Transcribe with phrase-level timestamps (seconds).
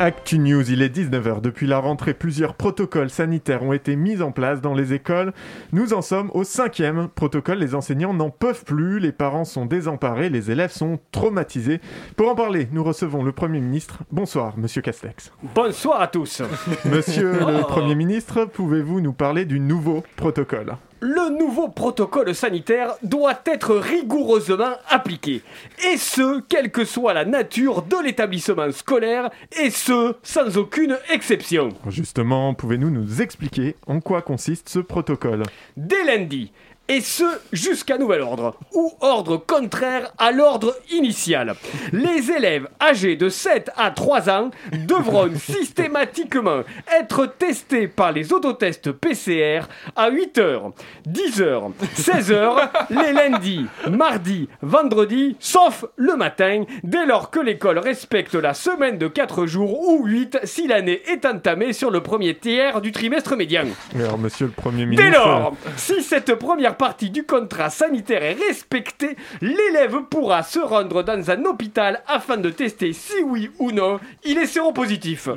[0.00, 1.40] Actu News, il est 19h.
[1.40, 5.32] Depuis la rentrée, plusieurs protocoles sanitaires ont été mis en place dans les écoles.
[5.72, 7.58] Nous en sommes au cinquième protocole.
[7.58, 11.80] Les enseignants n'en peuvent plus, les parents sont désemparés, les élèves sont traumatisés.
[12.16, 13.98] Pour en parler, nous recevons le Premier ministre.
[14.12, 15.32] Bonsoir, Monsieur Castex.
[15.52, 16.42] Bonsoir à tous.
[16.84, 20.76] Monsieur le Premier ministre, pouvez-vous nous parler du nouveau protocole?
[21.00, 25.42] Le nouveau protocole sanitaire doit être rigoureusement appliqué.
[25.90, 31.70] Et ce, quelle que soit la nature de l'établissement scolaire, et ce, sans aucune exception.
[31.88, 35.42] Justement, pouvez-vous nous expliquer en quoi consiste ce protocole?
[35.76, 36.52] Dès lundi,
[36.88, 41.54] et ce jusqu'à nouvel ordre, ou ordre contraire à l'ordre initial.
[41.92, 46.62] Les élèves âgés de 7 à 3 ans devront systématiquement
[46.98, 50.72] être testés par les autotests PCR à 8h,
[51.06, 58.54] 10h, 16h, les lundis, mardis, vendredis, sauf le matin, dès lors que l'école respecte la
[58.54, 62.92] semaine de 4 jours ou 8 si l'année est entamée sur le premier tiers du
[62.92, 63.64] trimestre médian.
[63.94, 65.04] Alors, monsieur le Premier ministre...
[65.04, 71.02] Dès lors, si cette première partie du contrat sanitaire est respectée, l'élève pourra se rendre
[71.02, 75.28] dans un hôpital afin de tester si oui ou non il est séropositif.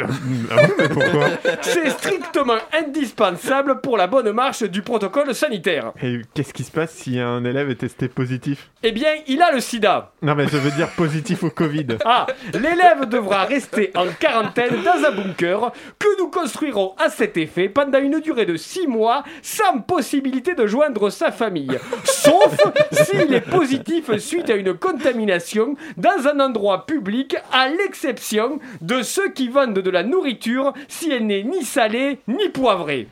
[0.51, 1.27] Ah mais pourquoi?
[1.61, 5.91] C'est strictement indispensable pour la bonne marche du protocole sanitaire.
[6.01, 8.69] Et qu'est-ce qui se passe si un élève est testé positif?
[8.83, 10.11] Eh bien, il a le sida.
[10.21, 11.97] Non mais je veux dire positif au Covid.
[12.05, 17.69] Ah, l'élève devra rester en quarantaine dans un bunker que nous construirons à cet effet
[17.69, 22.55] pendant une durée de 6 mois sans possibilité de joindre sa famille sauf
[22.91, 29.31] s'il est positif suite à une contamination dans un endroit public, à l'exception de ceux
[29.31, 33.07] qui vendent de la nourriture si elle n'est ni salée ni poivrée.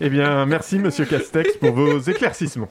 [0.00, 2.70] Eh bien, merci Monsieur Castex pour vos éclaircissements.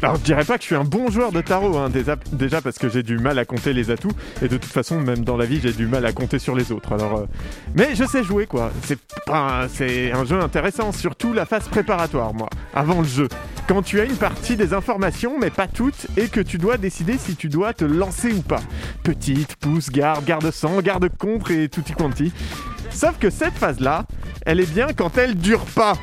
[0.00, 2.78] Alors je dirais pas que je suis un bon joueur de tarot, hein, déjà, parce
[2.78, 5.44] que j'ai du mal à compter les atouts, et de toute façon, même dans la
[5.44, 6.92] vie, j'ai du mal à compter sur les autres.
[6.92, 7.26] Alors, euh,
[7.74, 8.70] Mais je sais jouer, quoi.
[8.84, 8.98] C'est
[9.68, 13.28] c'est un jeu intéressant, surtout la phase préparatoire, moi, avant le jeu.
[13.66, 17.18] Quand tu as une partie des informations, mais pas toutes, et que tu dois décider
[17.18, 18.60] si tu dois te lancer ou pas.
[19.02, 22.32] Petite, pouce, garde, garde sang, garde contre et tutti quanti.
[22.90, 24.06] Sauf que cette phase-là,
[24.46, 25.94] elle est bien quand elle dure pas.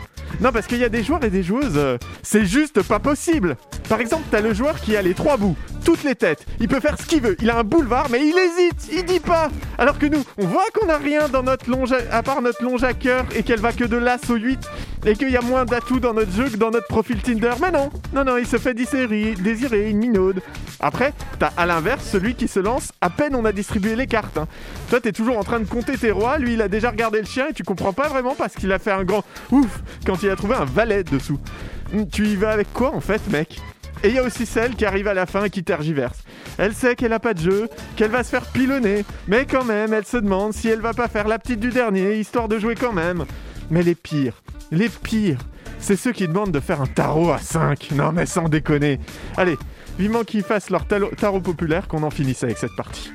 [0.42, 3.56] Non, parce qu'il y a des joueurs et des joueuses, euh, c'est juste pas possible.
[3.90, 6.46] Par exemple, t'as le joueur qui a les trois bouts, toutes les têtes.
[6.60, 7.38] Il peut faire ce qu'il veut.
[7.42, 9.50] Il a un boulevard, mais il hésite, il dit pas.
[9.78, 12.84] Alors que nous, on voit qu'on a rien dans notre longe, à, part notre longe
[12.84, 14.60] à cœur et qu'elle va que de l'as au 8
[15.06, 17.52] et qu'il y a moins d'atouts dans notre jeu que dans notre profil Tinder.
[17.62, 20.42] Mais non, non, non, il se fait désirer, désirer une minaude.
[20.80, 24.38] Après, t'as à l'inverse celui qui se lance à peine on a distribué les cartes.
[24.38, 24.48] hein.
[24.90, 26.38] Toi, t'es toujours en train de compter tes rois.
[26.38, 28.80] Lui, il a déjà regardé le chien et tu comprends pas vraiment parce qu'il a
[28.80, 31.40] fait un grand ouf quand il a trouvé un valet dessous.
[32.12, 33.60] Tu y vas avec quoi en fait, mec?
[34.04, 36.20] Et il y a aussi celle qui arrive à la fin et qui tergiverse.
[36.58, 39.94] Elle sait qu'elle a pas de jeu, qu'elle va se faire pilonner, mais quand même,
[39.94, 42.76] elle se demande si elle va pas faire la petite du dernier, histoire de jouer
[42.76, 43.26] quand même.
[43.72, 45.40] Mais les pires, les pires,
[45.80, 47.92] c'est ceux qui demandent de faire un tarot à 5.
[47.96, 49.00] Non mais sans déconner.
[49.38, 49.58] Allez,
[49.98, 53.12] vivement qu'ils fassent leur tarot populaire, qu'on en finisse avec cette partie.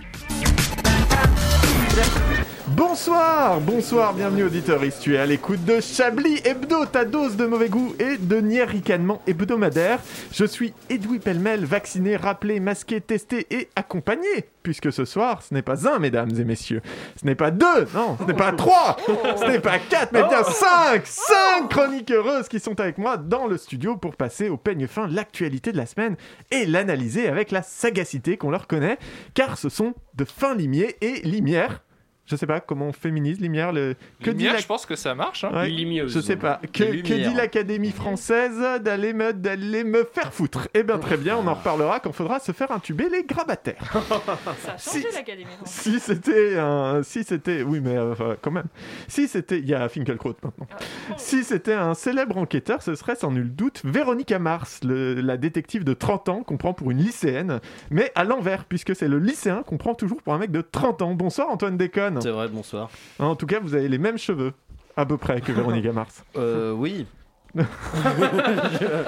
[2.81, 7.69] Bonsoir, bonsoir, bienvenue auditeuriste, tu es à l'écoute de Chablis Hebdo, ta dose de mauvais
[7.69, 9.99] goût et de ricanement hebdomadaire.
[10.33, 15.61] Je suis Edoui Pellemel, vacciné, rappelé, masqué, testé et accompagné, puisque ce soir, ce n'est
[15.61, 16.81] pas un, mesdames et messieurs,
[17.21, 20.43] ce n'est pas deux, non, ce n'est pas trois, ce n'est pas quatre, mais bien
[20.43, 24.87] cinq, cinq chroniques heureuses qui sont avec moi dans le studio pour passer au peigne
[24.87, 26.17] fin l'actualité de la semaine
[26.51, 28.97] et l'analyser avec la sagacité qu'on leur connaît,
[29.35, 31.83] car ce sont de fins limiers et limières.
[32.31, 33.73] Je sais pas comment on féminise Limière.
[33.73, 33.95] Le...
[34.23, 35.43] Que Lumière, dit la- je pense que ça marche.
[35.45, 35.51] Hein.
[35.53, 36.07] Ouais.
[36.07, 36.61] Je sais pas.
[36.73, 40.69] Que, dit l'Académie française d'aller me, d'aller me faire foutre?
[40.75, 43.83] Eh bien, très bien, on en reparlera quand faudra se faire intuber les grabataires.
[44.61, 45.51] Ça a changé Si- l'Académie.
[45.65, 47.03] si c'était un.
[47.03, 47.63] Si c'était.
[47.63, 48.67] Oui, mais euh, quand même.
[49.09, 49.59] Si c'était.
[49.59, 50.67] Il y a Finkelkraut maintenant.
[51.17, 55.83] Si c'était un célèbre enquêteur, ce serait sans nul doute Véronica Mars, le- la détective
[55.85, 57.61] de 30 ans qu'on prend pour une lycéenne,
[57.91, 61.03] mais à l'envers, puisque c'est le lycéen qu'on prend toujours pour un mec de 30
[61.03, 61.15] ans.
[61.15, 62.20] Bonsoir Antoine Déconne.
[62.21, 62.91] C'est vrai, bonsoir.
[63.19, 64.53] En tout cas, vous avez les mêmes cheveux,
[64.97, 66.23] à peu près, que Véronica Mars.
[66.37, 67.07] Euh, oui.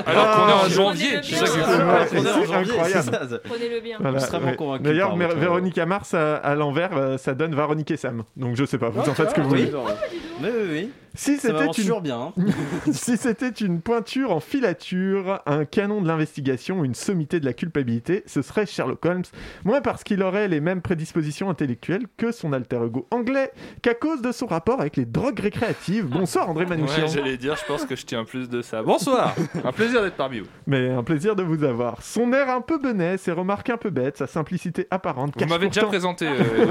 [0.06, 1.20] Alors qu'on est en Ah, janvier.
[1.20, 1.46] Prenez-le C'est bien.
[1.46, 2.14] ça qui est Ouais, fou.
[2.16, 3.02] ouais, On est en janvier, incroyable.
[3.04, 3.38] c'est ça.
[3.44, 3.96] Prenez-le bien.
[4.00, 4.78] Voilà, ouais.
[4.80, 8.24] D'ailleurs, Mé- votre- Véronica Mars à, à l'envers, euh, ça donne Véronique et Sam.
[8.36, 9.70] Donc je sais pas, vous en faites ce que vous voulez.
[9.72, 10.90] Oui, oui, oui.
[11.14, 12.32] Si Ça c'était m'avance une toujours bien.
[12.38, 12.42] hein.
[12.92, 18.22] si c'était une pointure en filature, un canon de l'investigation, une sommité de la culpabilité,
[18.26, 19.22] ce serait Sherlock Holmes.
[19.64, 24.22] Moins parce qu'il aurait les mêmes prédispositions intellectuelles que son alter ego anglais, qu'à cause
[24.22, 26.06] de son rapport avec les drogues récréatives.
[26.06, 27.02] Bonsoir André Manouchian.
[27.02, 28.82] Ouais, j'allais dire, je pense que je tiens plus de ça.
[28.82, 30.48] Bonsoir Un plaisir d'être parmi vous.
[30.66, 32.02] Mais un plaisir de vous avoir.
[32.02, 35.48] Son air un peu benet, ses remarques un peu bêtes, sa simplicité apparente Vous cache
[35.50, 36.26] m'avez déjà pourtant- présenté.
[36.28, 36.66] euh,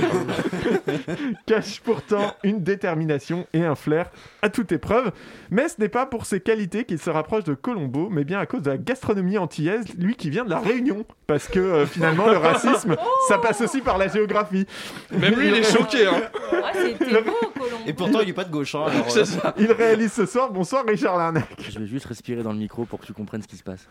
[1.46, 4.10] cache pourtant une détermination et un flair
[4.42, 5.12] à toute épreuve.
[5.50, 8.46] Mais ce n'est pas pour ses qualités qu'il se rapproche de Colombo, mais bien à
[8.46, 11.06] cause de la gastronomie antillaise, lui qui vient de la Réunion.
[11.28, 12.96] Parce que euh, finalement, le racisme,
[13.28, 14.66] ça passe aussi par la géographie.
[15.12, 16.06] Même lui, il est choqué.
[16.08, 16.22] Hein.
[16.64, 17.84] Ah, c'était beau, Colombo.
[17.88, 18.76] Et pourtant, il est pas de gauche.
[18.76, 19.54] Hein, alors, euh, ça.
[19.58, 20.52] Il réalise ce soir.
[20.52, 21.46] Bonsoir Richard Larnac.
[21.60, 23.88] Je vais juste respirer dans le micro pour que tu comprennes ce qui se passe.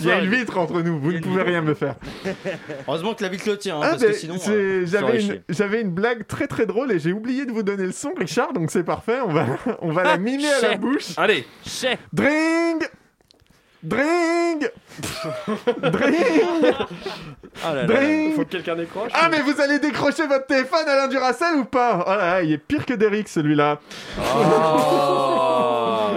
[0.00, 1.96] Il y a une vitre entre nous, vous ne pouvez rien me faire.
[2.86, 4.36] Heureusement que la vitre le tient, hein, Ah, parce que sinon.
[4.48, 4.86] euh,
[5.48, 8.27] J'avais une, blague très très drôle et j'ai oublié de vous donner le son, Richard,
[8.54, 9.18] donc c'est parfait.
[9.24, 9.46] On va,
[9.82, 11.10] on va la mimer à la bouche.
[11.16, 11.46] Allez,
[12.12, 12.82] Dring
[13.80, 14.68] Dring
[15.78, 16.74] Dring
[17.64, 17.86] Ah là là là.
[17.86, 19.12] Dring Faut que quelqu'un décroche.
[19.14, 22.04] Ah mais vous allez décrocher votre téléphone Alain Duracell ou pas?
[22.06, 23.78] Oh là là, il est pire que Derrick celui-là.
[24.18, 26.07] Waouh.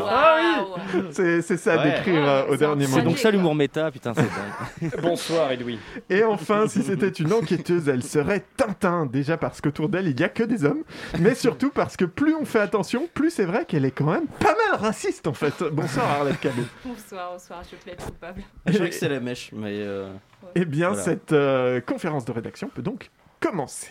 [1.12, 1.92] C'est c'est ça à Ouais.
[1.92, 2.98] décrire euh, au c'est dernier moment.
[2.98, 4.92] C'est donc ça l'humour méta, putain, c'est dingue.
[5.02, 5.80] Bonsoir, Edoui.
[6.10, 9.06] Et enfin, si c'était une enquêteuse, elle serait Tintin.
[9.06, 10.84] Déjà parce qu'autour d'elle, il n'y a que des hommes.
[11.20, 14.28] Mais surtout parce que plus on fait attention, plus c'est vrai qu'elle est quand même
[14.40, 15.54] pas mal raciste en fait.
[15.72, 16.62] Bonsoir Arlette Cabot.
[16.86, 18.42] Bonsoir, bonsoir, je plaide coupable.
[18.68, 19.70] Je croyais que c'était la mèche, mais.
[19.82, 20.12] euh,
[20.56, 21.04] Eh bien, Voilà.
[21.04, 23.10] cette euh, conférence de rédaction peut donc
[23.40, 23.90] commencer.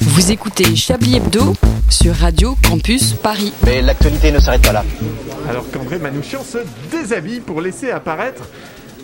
[0.00, 1.54] Vous écoutez Chablis Hebdo
[1.88, 3.52] sur Radio Campus Paris.
[3.64, 4.84] Mais l'actualité ne s'arrête pas là.
[5.48, 6.58] Alors qu'André Manouchian se
[6.90, 8.42] déshabille pour laisser apparaître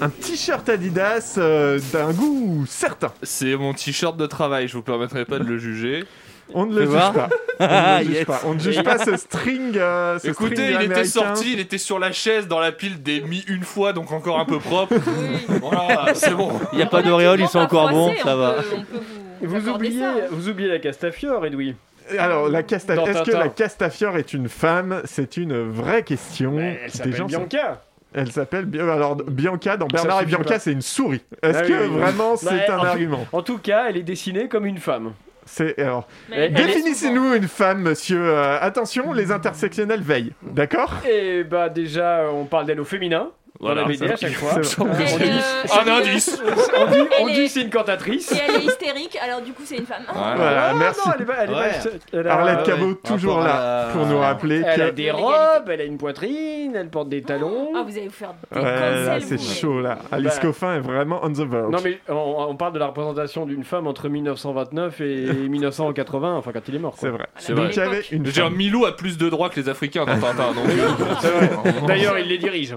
[0.01, 3.13] un t-shirt Adidas euh, d'un goût certain.
[3.23, 6.05] c'est mon t-shirt de travail, je vous permettrai pas de le juger.
[6.53, 7.29] On ne le juge pas.
[7.61, 8.25] On ne Ah, le juge yes.
[8.27, 8.41] pas.
[8.45, 9.77] On ne juge pas ce string.
[9.77, 13.03] euh, ce Écoutez, string il était sorti, il était sur la chaise dans la pile
[13.03, 14.95] des mis une fois, donc encore un peu propre.
[14.95, 15.57] Oui.
[15.63, 16.51] Voilà, c'est bon.
[16.73, 18.57] Il n'y a pas d'auréole, ils sont encore bons, ça va.
[18.77, 19.01] On peut
[19.47, 20.15] vous, oubliez, ça.
[20.31, 21.75] vous oubliez la Castafiore, Edoui.
[22.19, 25.01] Alors, la Casta- est-ce que la Castafiore est une femme?
[25.05, 26.59] C'est une vraie question.
[26.59, 27.83] Elle s'appelle Bianca.
[28.17, 31.25] Elle s'appelle alors Bianca dans Bernard et Bianca, c'est une souris.
[31.43, 32.01] Est-ce Ah que oui, oui, oui.
[32.01, 33.27] vraiment c'est un en- argument?
[33.33, 35.13] En tout cas, elle est dessinée comme une femme.
[35.47, 38.21] C'est alors définissez-nous une femme, monsieur.
[38.23, 40.33] Euh, attention, les intersectionnels veillent.
[40.43, 40.93] D'accord?
[41.11, 43.31] Et bah déjà, euh, on parle d'elle au féminin.
[43.61, 43.83] Voilà.
[43.83, 44.53] dans la BD à chaque fois.
[44.81, 44.91] On dit-
[45.23, 46.43] euh, Un indice.
[46.77, 48.33] On dit, on dit est- c'est une cantatrice.
[48.33, 50.03] Et elle est hystérique, alors du coup c'est une femme.
[50.13, 50.35] Voilà.
[50.37, 51.01] Voilà, Ah, merci.
[51.09, 51.59] non, elle est pas- elle est Ouais.
[51.71, 52.95] pas- elle a- Arlette Cabot ouais.
[53.05, 57.09] toujours là pour nous rappeler Elle a des robes, elle a une poitrine, elle porte
[57.09, 57.71] des talons.
[57.77, 59.99] Ah, vous allez vous faire des Ouais, c'est chaud là.
[60.13, 60.41] Alice Bah.
[60.43, 61.71] Coffin est vraiment on the verge.
[61.71, 66.51] Non mais on, on parle de la représentation d'une femme entre 1929 et 1980, enfin
[66.53, 66.95] quand il est mort.
[66.99, 67.27] C'est vrai.
[67.37, 67.73] C'est Donc vrai.
[67.73, 68.55] il y avait une femme.
[68.55, 70.53] Milou a plus de droits que les Africains Tintin.
[71.87, 72.75] D'ailleurs, il les dirige.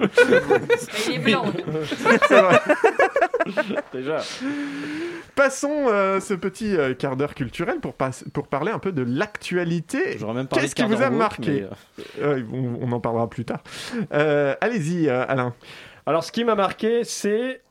[1.07, 1.45] Il est blanc.
[2.27, 2.59] C'est vrai.
[3.93, 4.17] Déjà.
[5.35, 9.03] Passons euh, ce petit euh, quart d'heure culturel pour, pas- pour parler un peu de
[9.07, 10.17] l'actualité.
[10.17, 11.65] J'aurais même parlé Qu'est-ce qui vous a marqué
[11.97, 13.59] mais, euh, Euh, on, on en parlera plus tard.
[14.13, 15.53] Euh, Allez-y, euh, Alain.
[16.05, 17.61] Alors ce qui m'a marqué, c'est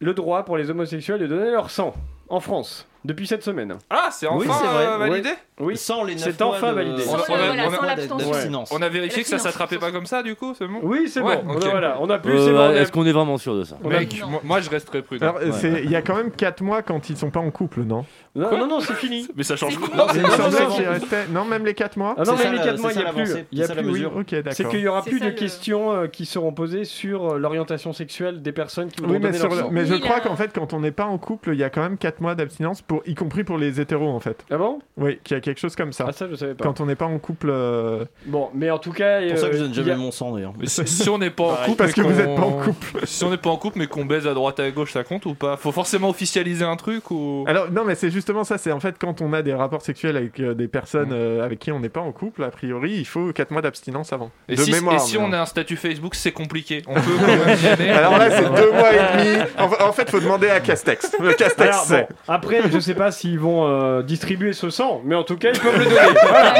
[0.00, 1.94] le droit pour les homosexuels de donner leur sang
[2.28, 3.74] en France depuis cette semaine.
[3.90, 4.86] Ah, c'est enfin Oui, c'est vrai.
[4.86, 5.30] euh, validé
[5.60, 5.76] Oui.
[5.76, 7.02] Sans les C'est enfin de- validé.
[7.08, 8.30] On a- Sans on a- le- voilà, on a- sans on a- l'abstention.
[8.30, 8.72] d'abstinence.
[8.72, 11.20] On a vérifié que ça s'attrapait pas comme ça, du coup, c'est bon Oui, c'est
[11.20, 11.58] Ouais, bon.
[11.58, 12.32] Voilà, on a plus.
[12.38, 15.26] Euh, bon, Est-ce qu'on est vraiment sûr de ça Mec, moi, moi, je resterai prudent.
[15.28, 17.50] Alors, euh, c'est- il y a quand même 4 mois quand ils sont pas en
[17.50, 19.28] couple, non Non, non, non, c'est fini.
[19.36, 20.24] Mais ça change quoi fini.
[20.24, 20.88] Il
[21.28, 22.98] me non, même les 4 mois Ah non, ça, les la- 4 c'est mois, il
[22.98, 23.44] n'y a plus.
[23.52, 26.52] Il y a c'est plus, C'est qu'il y aura plus de questions euh, qui seront
[26.52, 30.36] posées sur euh, l'orientation sexuelle des personnes qui mais, donner leur mais je crois qu'en
[30.36, 32.82] fait, quand on n'est pas en couple, il y a quand même 4 mois d'abstinence,
[32.82, 32.93] pour...
[33.06, 34.44] y compris pour les hétéros, en fait.
[34.50, 34.78] Ah bon?
[34.96, 36.06] Oui, qu'il y a quelque chose comme ça.
[36.08, 36.64] Ah ça, je savais pas.
[36.64, 37.48] Quand on n'est pas en couple.
[37.50, 39.82] euh, Bon, mais en tout cas, C'est pour ça que je euh, donne y a-
[39.84, 40.52] jamais mon sang d'ailleurs.
[40.58, 41.76] Mais si, si on n'est pas en couple.
[41.76, 43.06] Parce que vous n'êtes pas en couple.
[43.06, 45.04] Si on n'est pas en couple, mais qu'on baise à droite et à gauche, ça
[45.04, 45.56] compte ou pas?
[45.56, 47.44] Faut forcément officialiser un truc ou?
[47.46, 48.58] Alors, non, mais c'est justement ça.
[48.58, 51.58] C'est en fait quand on a des rapports sexuels avec euh, des personnes euh, avec
[51.58, 54.30] qui on n'est pas en couple, a priori, il faut 4 mois d'abstinence avant.
[54.48, 54.96] Et de si, mémoire.
[54.96, 56.82] et si on a un statut Facebook, c'est compliqué.
[56.86, 57.00] On peut.
[57.92, 59.42] Alors là, c'est 2 mois et demi.
[59.58, 61.16] En, en fait, faut demander à Castex.
[61.20, 62.02] Le Castex, Alors, c'est.
[62.02, 65.50] bon, après, je sais pas s'ils vont euh, distribuer ce sang, mais en tout cas,
[65.52, 65.96] ils peuvent le donner.
[66.28, 66.54] Voilà.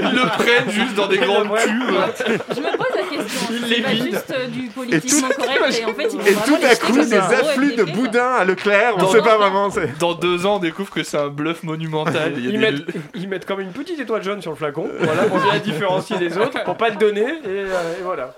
[0.00, 1.94] Ils le prennent juste dans des grandes tubes.
[2.54, 3.48] Je me pose la question.
[3.50, 4.04] Il C'est les pas vide.
[4.12, 6.96] juste euh, du politiquement correct et en fait, ils vont Et vraiment tout à coup,
[6.96, 7.24] des ça.
[7.26, 9.70] afflux de boudin à Leclerc, on Dans- sait pas vraiment.
[9.70, 12.32] c'est- Dans deux ans, on découvre que c'est un bluff monumental.
[12.36, 14.56] Il y a Ils des- mettent, ils mettent comme une petite étoile jaune sur le
[14.56, 18.02] flacon, voilà, pour bien la différencier des autres, pour pas le donner, et, euh, et
[18.02, 18.34] voilà.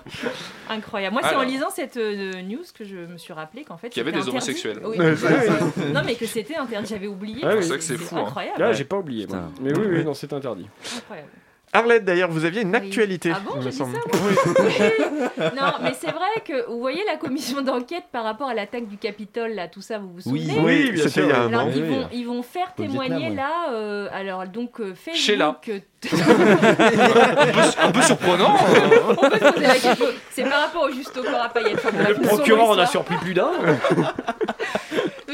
[0.69, 1.13] Incroyable.
[1.13, 1.41] Moi, c'est Alors.
[1.41, 3.89] en lisant cette euh, news que je me suis rappelé qu'en fait.
[3.89, 4.51] Qu'il y avait c'était des interdit.
[4.51, 4.79] homosexuels.
[4.83, 4.97] Oui.
[4.97, 5.87] Ouais, c'est ça.
[5.93, 6.87] non, mais que c'était interdit.
[6.89, 7.41] J'avais oublié.
[7.43, 7.63] Ah oui.
[7.63, 8.23] C'est ça que c'est fou, hein.
[8.27, 8.59] Incroyable.
[8.59, 9.39] Là, j'ai pas oublié, moi.
[9.61, 10.67] Mais oui, oui, non, c'est interdit.
[10.97, 11.29] Incroyable.
[11.75, 13.31] Arlette, d'ailleurs, vous aviez une actualité.
[13.33, 13.95] Ah bon, il me j'ai dit semble.
[13.95, 18.87] ça, Non, mais c'est vrai que vous voyez la commission d'enquête par rapport à l'attaque
[18.87, 21.23] du Capitole, là, tout ça, vous vous Oui, souvenez oui, bien C'était sûr.
[21.23, 21.69] il y a un Alors, an.
[21.75, 22.05] ils, Oui, vont, oui.
[22.13, 23.35] ils vont faire Au témoigner Vietnam, ouais.
[23.37, 25.15] là, euh, alors donc euh, Facebook.
[25.15, 25.59] Sheila.
[25.69, 25.79] euh,
[27.81, 28.55] un peu surprenant.
[29.09, 30.05] On peut se poser la question.
[30.29, 31.83] C'est par rapport au juste au corps à paillettes.
[31.83, 33.49] Le procureur en a surpris plus d'un.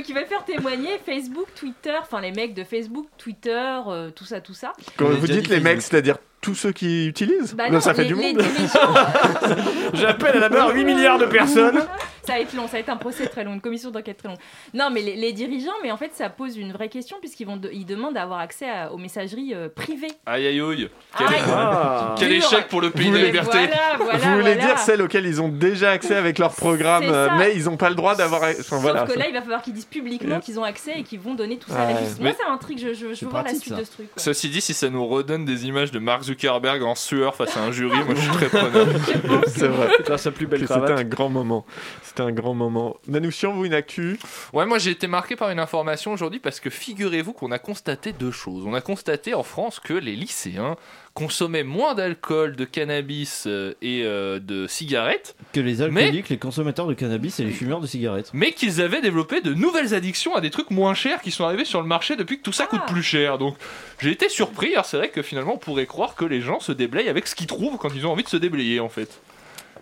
[0.10, 4.42] Ils veulent faire témoigner Facebook, Twitter, enfin les mecs de Facebook, Twitter, euh, tout ça,
[4.42, 4.74] tout ça.
[4.98, 7.80] Quand On vous dites dit les mecs, c'est-à-dire tous ceux qui utilisent Bah Non, non,
[7.82, 8.42] Ça fait les- du monde.
[9.94, 11.80] J'appelle à la barre 8 milliards de personnes.
[12.26, 14.28] ça va être long, ça va être un procès très long, une commission d'enquête très
[14.30, 14.38] longue.
[14.74, 17.58] Non, mais les, les dirigeants, mais en fait, ça pose une vraie question puisqu'ils vont
[17.58, 20.12] de- ils demandent à avoir accès à- aux messageries euh, privées.
[20.26, 20.90] Aïe aïe aïe.
[21.18, 21.28] Quel.
[21.52, 22.16] Ah.
[22.18, 22.38] quel Dur.
[22.38, 23.58] échec pour le pays Vous de la liberté.
[23.58, 24.66] Voilà, voilà, vous voulez voilà.
[24.68, 27.90] dire celles auxquelles ils ont déjà accès avec leur programme, euh, mais ils n'ont pas
[27.90, 28.44] le droit d'avoir.
[28.44, 29.04] Enfin, Sauf voilà.
[29.06, 31.58] que là, il va falloir qu'ils disent publiquement qu'ils ont accès et qu'ils vont donner
[31.58, 32.18] tout ça à la justice.
[32.20, 33.76] Mais- Moi, ça m'intrigue, je, je, veux voir la suite ça.
[33.76, 34.12] de ce truc.
[34.14, 34.22] quoi.
[34.22, 37.64] Ceci dit, si ça nous redonne des images de Mark Zuckerberg en sueur face à
[37.64, 38.88] un jury, moi je suis très preneur.
[39.48, 39.90] C'est vrai.
[40.08, 41.66] Là, sa plus belle C'était un grand moment.
[42.04, 42.98] C'était un grand moment.
[43.08, 44.20] Manouchian, vous, une actu?
[44.54, 48.14] Ouais, moi j'ai été marqué par une information aujourd'hui parce que figurez-vous qu'on a constaté
[48.14, 48.64] deux choses.
[48.66, 50.76] On a constaté en France que les lycéens
[51.14, 56.88] consommaient moins d'alcool, de cannabis euh, et euh, de cigarettes, Que les alcooliques, les consommateurs
[56.88, 58.30] de cannabis et les fumeurs de cigarettes.
[58.34, 61.66] mais qu'ils avaient développé de nouvelles addictions à des trucs moins chers qui sont arrivés
[61.66, 63.38] sur le marché depuis que tout ça coûte plus cher.
[63.38, 63.56] Donc
[64.00, 64.74] j'ai été surpris.
[64.74, 67.36] Alors c'est vrai que finalement on pourrait croire que les gens se déblayent avec ce
[67.36, 69.20] qu'ils trouvent quand ils ont envie de se déblayer en fait.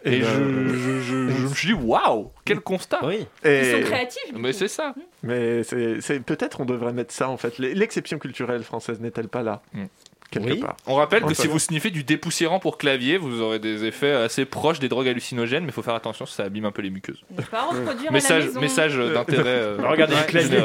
[0.05, 0.27] Et, Eh ben,
[0.69, 2.99] je, je- je- je me suis dit waouh, quel constat.
[3.03, 3.25] Oui.
[3.43, 4.33] Ils sont Et- créatifs.
[4.33, 4.93] du Mais c'est ça.
[5.23, 7.57] Mais c'est c'est- peut-être on devrait mettre ça en fait.
[7.59, 9.61] L'exception culturelle française n'est-elle pas là?
[9.73, 9.85] Mm.
[10.29, 10.59] Quelque Oui.
[10.59, 10.75] part.
[10.87, 14.43] On rappelle que si vous sniffez du dépoussiérant pour clavier, vous aurez des effets assez
[14.43, 17.21] proches des drogues hallucinogènes, mais il faut faire attention, ça abîme un peu les muqueuses.
[17.31, 18.59] Ne pas reproduire à la Message, maison.
[18.61, 19.43] message d'intérêt.
[19.47, 20.59] euh, Regardez le clavier.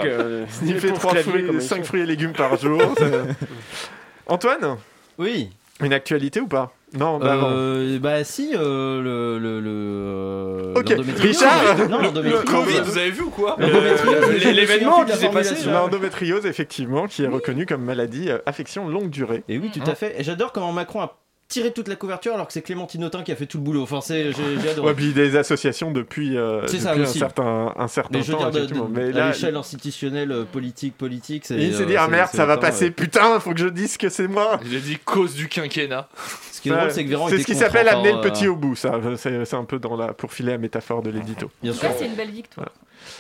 [0.81, 1.85] fait pauvres 3 claviers, fruits, comme ils 5 sont.
[1.85, 2.81] fruits et légumes par jour.
[4.27, 4.77] Antoine,
[5.19, 5.51] Oui.
[5.81, 6.73] une actualité ou pas?
[6.99, 7.49] Non, bah non.
[7.51, 9.39] Euh, bah si, euh, le...
[9.39, 11.21] le, le euh, Ok, l'endométriose.
[11.37, 12.45] Richard Non, Le l'endométriose.
[12.45, 15.55] Covid, vous avez vu ou quoi me l'événement qui s'est passé.
[15.71, 19.43] L'endométriose, effectivement, qui est reconnue comme maladie euh, affection longue durée.
[19.49, 20.21] Et oui, tout à fait.
[20.21, 21.19] Et j'adore comment Macron a
[21.53, 23.83] tiré toute la couverture alors que c'est Clémentine Autain qui a fait tout le boulot.
[23.83, 24.89] Enfin, c'est, j'ai, j'ai adoré.
[24.89, 27.19] Ouais, puis des associations depuis, euh, C'est depuis ça un aussi.
[27.19, 30.33] certain, un certain Mais je veux temps, dire, de, de- Mais à là, l'échelle institutionnelle,
[30.33, 31.57] euh, politique, politique, c'est.
[31.57, 33.97] il s'est euh, dit, ah merde, c'est ça va passer, putain, faut que je dise
[33.99, 34.59] que c'est moi.
[34.71, 36.09] J'ai dit cause du quinquennat.
[36.51, 38.49] Ce qui est drôle, c'est que Véran C'est ce qui s'appelle amener le euh, petit
[38.49, 38.99] au bout, ça.
[39.17, 41.51] C'est c'est un peu dans la, pour filer la métaphore de l'édito.
[41.63, 41.89] Bien En sûr.
[41.99, 42.69] c'est une belle victoire.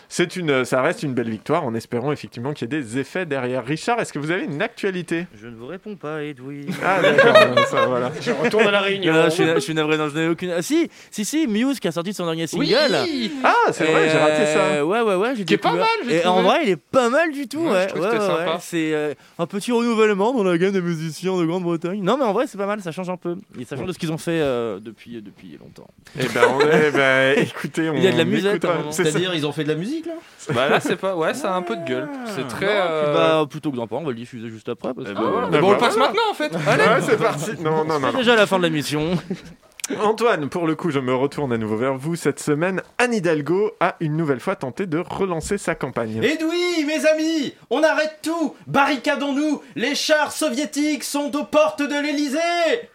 [0.08, 3.26] C'est une, ça reste une belle victoire en espérant effectivement qu'il y ait des effets
[3.26, 3.64] derrière.
[3.64, 5.26] Richard, est-ce que vous avez une actualité?
[5.34, 6.66] Je ne vous réponds pas, Edoui.
[6.84, 8.12] Ah d'accord, ça voilà.
[8.22, 9.12] Je retourne à la réunion.
[9.14, 10.50] Ah, je, suis, je suis navré, non, je n'ai aucune.
[10.50, 12.66] Ah, si, si, si, Muse qui a sorti son dernier single.
[13.44, 14.58] Ah, c'est vrai, j'ai raté ça.
[14.58, 15.34] euh, Ouais, ouais, ouais.
[15.36, 17.60] j'ai Qui est pas mal, j'ai Et en vrai, il est pas mal du tout.
[17.60, 18.46] Ouais, Ouais, je trouve ouais.
[18.60, 22.02] C'est euh, un petit renouvellement dans la gamme des musiciens de Grande-Bretagne.
[22.02, 23.36] Non, mais en vrai, c'est pas mal, ça change un peu.
[23.58, 25.88] Et ça change de ce qu'ils ont fait euh, depuis, depuis longtemps.
[26.18, 28.70] Eh ben, on- eh ben, écoutez, on Il y a de la c'est ça.
[28.90, 30.12] C'est-à-dire, ils ont fait de la musique là
[30.54, 31.16] Bah là, c'est pas.
[31.16, 32.08] Ouais, ça a un peu de gueule.
[32.26, 32.66] C'est très.
[32.70, 34.94] Euh, bah, plutôt que d'en parler, on va le diffuser juste après.
[34.94, 35.18] Parce eh que.
[35.18, 36.52] Ah, bon, on bah le passe maintenant en fait.
[36.66, 36.82] Allez.
[36.84, 37.50] Ouais, c'est parti.
[37.60, 38.11] Non, non, non.
[38.12, 39.18] C'est déjà la fin de la mission.
[40.02, 42.14] Antoine, pour le coup, je me retourne à nouveau vers vous.
[42.14, 46.22] Cette semaine, Anne Hidalgo a une nouvelle fois tenté de relancer sa campagne.
[46.22, 52.90] Edoui, mes amis, on arrête tout Barricadons-nous Les chars soviétiques sont aux portes de l'Elysée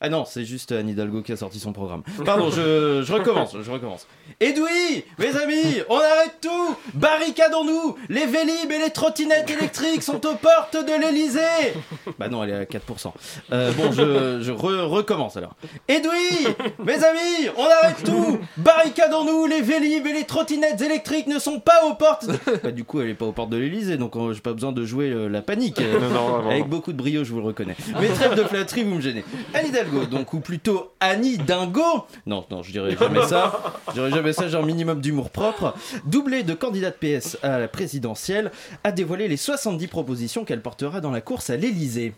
[0.00, 2.02] Ah non, c'est juste Anne Hidalgo qui a sorti son programme.
[2.24, 4.06] Pardon, je, je recommence, je recommence.
[4.40, 10.36] Edoui, mes amis, on arrête tout Barricadons-nous Les Vélib et les trottinettes électriques sont aux
[10.36, 11.74] portes de l'Elysée
[12.18, 13.12] Bah non, elle est à 4%.
[13.52, 15.54] Euh, bon, je, je re- recommence alors.
[15.88, 16.46] Edoui,
[16.82, 21.84] mes amis, on arrête tout Barricadons-nous Les Vélib et les trottinettes électriques ne sont pas
[21.86, 22.38] aux portes de...
[22.62, 24.72] Bah du coup, elle est pas aux portes de l'Elysée, donc euh, j'ai pas besoin
[24.72, 25.78] de jouer euh, la panique.
[25.80, 26.50] Non, non, vraiment.
[26.50, 27.76] Avec beaucoup de brio, je vous le reconnais.
[28.00, 29.24] Mais trêve de flatterie, vous me gênez.
[29.52, 32.06] Anne Hidalgo, donc, ou plutôt Annie Dingo.
[32.26, 33.74] Non, non, je dirais jamais ça.
[33.88, 35.74] Je dirais jamais ça, j'ai un minimum d'humour propre.
[36.04, 38.50] Doublée de candidate PS à la présidentielle,
[38.84, 42.14] a dévoilé les 70 propositions qu'elle portera dans la course à l'Elysée.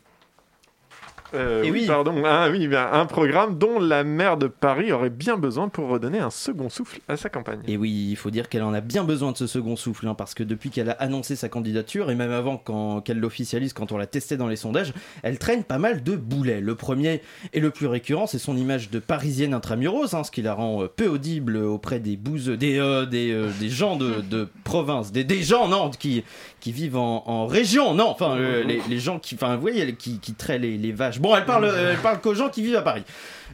[1.34, 1.86] Euh, Eh oui, oui.
[1.86, 2.14] pardon.
[2.24, 6.30] Ah, oui, un programme dont la maire de Paris aurait bien besoin pour redonner un
[6.30, 7.60] second souffle à sa campagne.
[7.66, 10.14] Et oui, il faut dire qu'elle en a bien besoin de ce second souffle, hein,
[10.14, 12.58] parce que depuis qu'elle a annoncé sa candidature, et même avant
[13.04, 16.60] qu'elle l'officialise, quand on l'a testé dans les sondages, elle traîne pas mal de boulets.
[16.60, 17.22] Le premier
[17.52, 20.82] et le plus récurrent, c'est son image de parisienne intramuros, hein, ce qui la rend
[20.82, 25.12] euh, peu audible auprès des bouseux, des, euh, des, euh, des gens de, de province,
[25.12, 26.24] des, des gens, non, qui,
[26.60, 30.18] qui vivent en, en région, non, enfin, les, les gens qui, enfin, vous voyez, qui,
[30.18, 31.20] qui traient les, les vaches.
[31.22, 33.04] Bon, elle parle, euh, elle parle qu'aux gens qui vivent à Paris.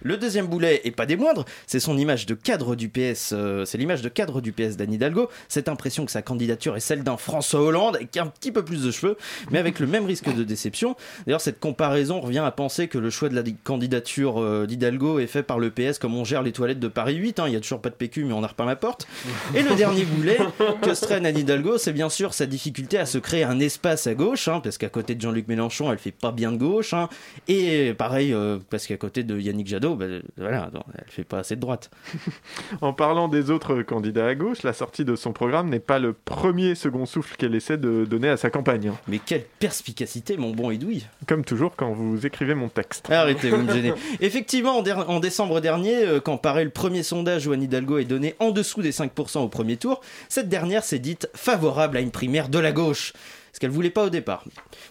[0.02, 3.64] Le deuxième boulet, et pas des moindres, c'est son image de cadre du PS, euh,
[3.64, 5.28] c'est l'image de cadre du PS d'Anne Hidalgo.
[5.48, 8.82] Cette impression que sa candidature est celle d'un François Hollande, avec un petit peu plus
[8.84, 9.16] de cheveux,
[9.50, 10.96] mais avec le même risque de déception.
[11.26, 15.18] D'ailleurs, cette comparaison revient à penser que le choix de la di- candidature euh, d'Hidalgo
[15.18, 17.40] est fait par le PS comme on gère les toilettes de Paris 8.
[17.40, 17.44] hein.
[17.48, 19.06] Il y a toujours pas de PQ, mais on a repeint la porte.
[19.54, 20.38] Et le dernier boulet
[20.82, 24.14] que se Anne Hidalgo, c'est bien sûr sa difficulté à se créer un espace à
[24.14, 26.92] gauche, hein, parce qu'à côté de Jean-Luc Mélenchon, elle fait pas bien de gauche.
[26.92, 27.08] hein.
[27.48, 31.56] Et pareil, euh, parce qu'à côté de Yannick Jadot, voilà, non, elle fait pas assez
[31.56, 31.90] de droite.
[32.80, 36.12] En parlant des autres candidats à gauche, la sortie de son programme n'est pas le
[36.12, 38.88] premier second souffle qu'elle essaie de donner à sa campagne.
[38.88, 38.98] hein.
[39.08, 43.10] Mais quelle perspicacité, mon bon Edoui Comme toujours quand vous écrivez mon texte.
[43.10, 43.92] Arrêtez, vous me gênez.
[44.20, 48.34] Effectivement, en décembre dernier, euh, quand paraît le premier sondage où Anne Hidalgo est donnée
[48.38, 52.48] en dessous des 5% au premier tour, cette dernière s'est dite favorable à une primaire
[52.48, 53.12] de la gauche.
[53.52, 54.44] Ce qu'elle voulait pas au départ.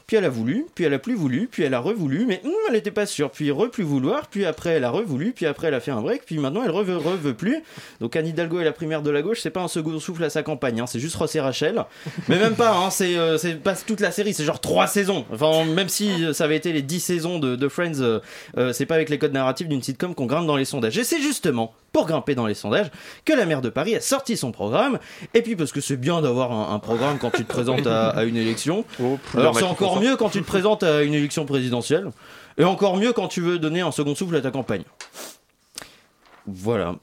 [0.08, 2.52] Puis elle a voulu, puis elle a plus voulu, puis elle a revoulu, mais hum,
[2.68, 3.32] elle n'était pas sûre.
[3.32, 6.02] Puis re plus vouloir, puis après elle a revoulu, puis après elle a fait un
[6.02, 7.64] break, puis maintenant elle reveut, reveut plus.
[8.02, 10.30] Donc Anne Hidalgo est la primaire de la gauche, c'est pas un second souffle à
[10.30, 11.86] sa campagne, hein, c'est juste Ross et Rachel.
[12.28, 15.26] Mais même pas, hein, c'est euh, pas toute la série, c'est genre trois saisons.
[15.32, 18.20] Enfin, même si euh, ça avait été les 10 saisons de, Friends, euh,
[18.58, 20.98] euh, c'est pas avec les codes narratifs d'une sitcom qu'on grimpe dans les sondages.
[20.98, 22.92] Et c'est justement pour grimper dans les sondages
[23.26, 25.00] que la maire de Paris a sorti son programme.
[25.34, 28.10] Et puis parce que c'est bien d'avoir un, un programme quand tu te présentes à,
[28.10, 28.86] à une élection.
[29.36, 32.12] Alors c'est encore mieux quand tu te présentes à une élection présidentielle.
[32.58, 34.84] Et encore mieux quand tu veux donner un second souffle à ta campagne.
[36.48, 36.96] Voilà.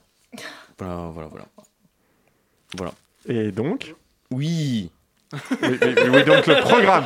[0.78, 1.46] Voilà, voilà, voilà.
[2.76, 2.92] Voilà.
[3.28, 3.94] Et donc
[4.30, 4.90] Oui.
[5.62, 7.04] Oui, donc le programme.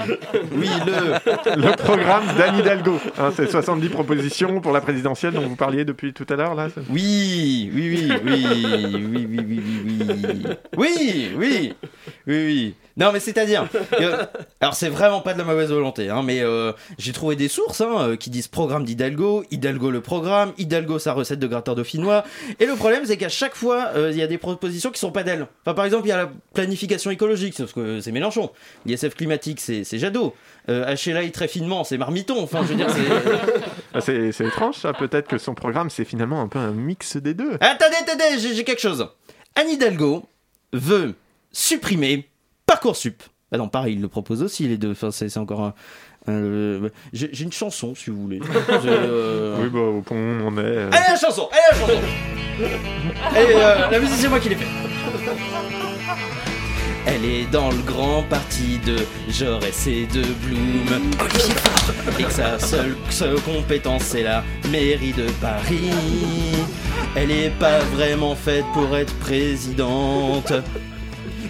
[0.52, 1.14] Oui, le.
[1.56, 2.98] Le programme d'Anne Hidalgo.
[3.18, 6.68] Hein, c'est 70 propositions pour la présidentielle dont vous parliez depuis tout à l'heure là.
[6.90, 10.46] Oui, oui, oui, oui, oui, oui, oui, oui, oui.
[10.76, 11.74] Oui, oui,
[12.26, 12.74] oui, oui.
[12.98, 13.68] Non, mais c'est-à-dire.
[14.00, 14.24] euh,
[14.60, 17.80] alors, c'est vraiment pas de la mauvaise volonté, hein, mais euh, j'ai trouvé des sources
[17.80, 22.24] hein, euh, qui disent programme d'Hidalgo, Hidalgo le programme, Hidalgo sa recette de gratin dauphinois.
[22.58, 25.12] Et le problème, c'est qu'à chaque fois, euh, il y a des propositions qui sont
[25.12, 25.46] pas d'elle.
[25.64, 28.50] Enfin, par exemple, il y a la planification écologique, sauf que c'est Mélenchon.
[28.84, 30.34] L'ISF climatique, c'est Jadot.
[30.68, 32.42] HLI très finement, c'est Marmiton.
[32.42, 32.98] Enfin, je veux dire, c'est.
[33.94, 34.92] Ah, C'est c'est étrange ça.
[34.92, 37.54] Peut-être que son programme c'est finalement un peu un mix des deux.
[37.60, 39.08] Attendez, attendez, j'ai quelque chose.
[39.54, 40.24] Anne Hidalgo
[40.74, 41.14] veut
[41.52, 42.27] supprimer
[42.68, 43.22] Parcoursup.
[43.50, 44.92] Ah non, pareil, il le propose aussi, les deux.
[44.92, 45.74] Enfin, c'est encore un.
[46.32, 48.40] un- j'ai une chanson, si vous voulez.
[48.84, 50.60] Euh, Oui, bah au point où on en est.
[50.60, 52.00] euh, Allez, la chanson Allez, la chanson
[53.34, 54.66] Allez, euh, la musique, c'est moi qui l'ai fait.
[57.06, 58.96] Elle est dans le grand parti de
[59.30, 61.00] Jaurès et de Bloom.
[62.18, 65.90] Et que sa seule, seule compétence, c'est la mairie de Paris.
[67.16, 70.52] Elle est pas vraiment faite pour être présidente.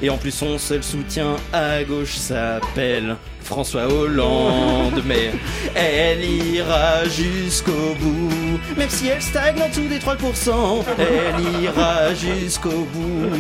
[0.00, 5.02] Et en plus, son seul soutien à gauche s'appelle François Hollande.
[5.06, 5.32] Mais
[5.74, 8.60] elle ira jusqu'au bout.
[8.76, 13.30] Même si elle stagne en dessous des 3%, elle ira jusqu'au bout.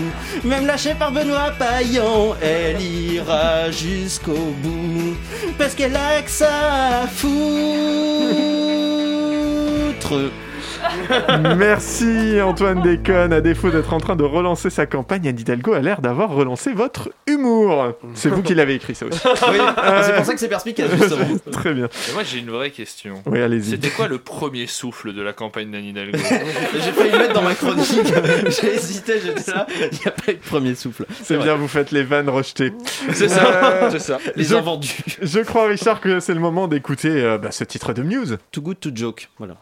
[0.44, 5.16] Même lâchée par Benoît Payan, elle ira jusqu'au bout.
[5.58, 7.28] Parce qu'elle a que ça à foutre.
[11.56, 13.32] Merci Antoine Déconne.
[13.32, 16.72] À défaut d'être en train de relancer sa campagne, Anne Hidalgo a l'air d'avoir relancé
[16.72, 17.92] votre humour.
[18.14, 19.20] C'est vous qui l'avez écrit ça aussi.
[19.24, 19.58] Oui,
[20.02, 21.24] c'est pour ça que c'est perspicace, justement.
[21.52, 21.86] Très bien.
[22.08, 23.22] Et moi j'ai une vraie question.
[23.26, 23.70] Oui, allez-y.
[23.70, 26.18] C'était quoi le premier souffle de la campagne d'Anne Hidalgo
[26.74, 27.86] J'ai failli le mettre dans ma chronique.
[28.60, 29.66] J'ai hésité, j'étais là.
[29.92, 31.04] Il n'y a pas eu de premier souffle.
[31.22, 32.72] C'est bien, vous faites les vannes rejetées.
[33.12, 34.18] C'est ça, Euh, c'est ça.
[34.36, 34.96] Les je- invendus.
[35.20, 38.38] Je crois, Richard, que c'est le moment d'écouter euh, bah, ce titre de Muse.
[38.52, 39.28] Too good to joke.
[39.38, 39.54] Voilà.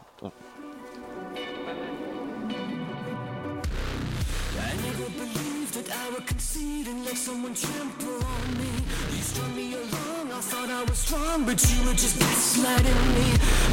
[11.07, 13.27] Strong, but you were just gaslighting me.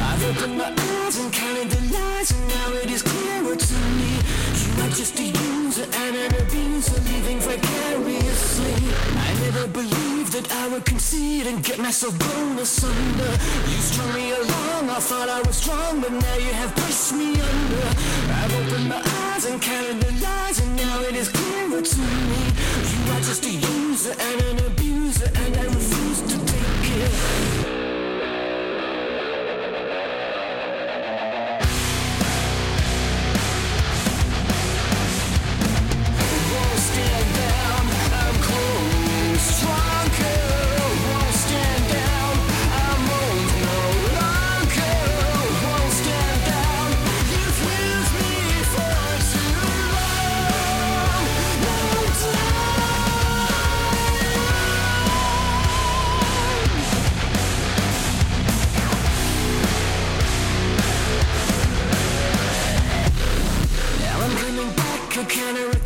[0.07, 4.11] I've opened my eyes and counted the lies, and now it is clearer to me.
[4.61, 8.75] You are just a user and an abuser, living vicariously.
[9.27, 13.31] I never believed that I would concede and get myself blown asunder.
[13.71, 17.29] You strung me along, I thought I was strong, but now you have pushed me
[17.51, 17.87] under.
[18.39, 21.99] I've opened my eyes and counted the lies, and now it is clearer to
[22.31, 22.43] me.
[22.91, 25.94] You are just a user and an abuser, and I refuse
[26.95, 27.64] you.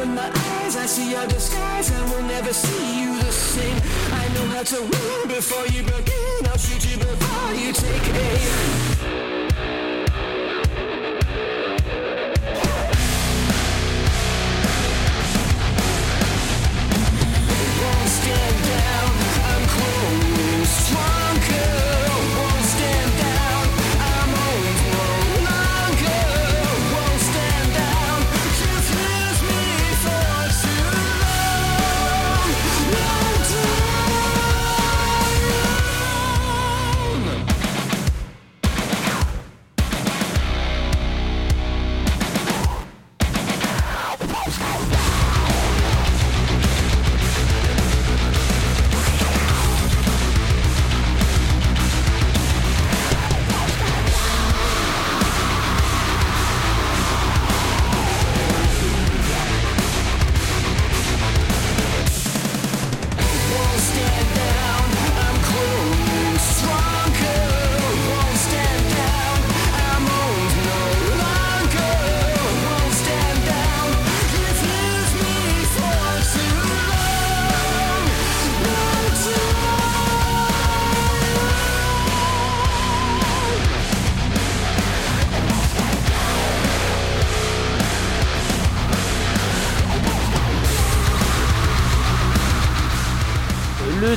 [0.00, 1.92] I've my eyes, I see your disguise.
[1.92, 3.76] I will never see you the same.
[4.12, 6.46] I know how to win before you begin.
[6.46, 9.39] I'll shoot you before you take aim.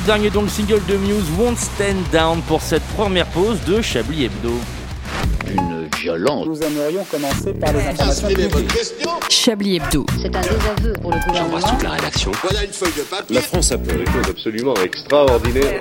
[0.04, 4.52] Dernier donc single de Muse, Won't Stand Down pour cette première pause de Chablis Hebdo.
[5.48, 6.46] Une violence.
[6.46, 8.28] Nous aimerions commencer par les informations.
[9.30, 10.04] Chablis Hebdo.
[10.20, 11.58] C'est un désaveu pour le gouvernement.
[11.82, 12.32] la rédaction.
[12.42, 13.34] Voilà une feuille de papier.
[13.34, 15.80] La France a fait des choses absolument extraordinaires.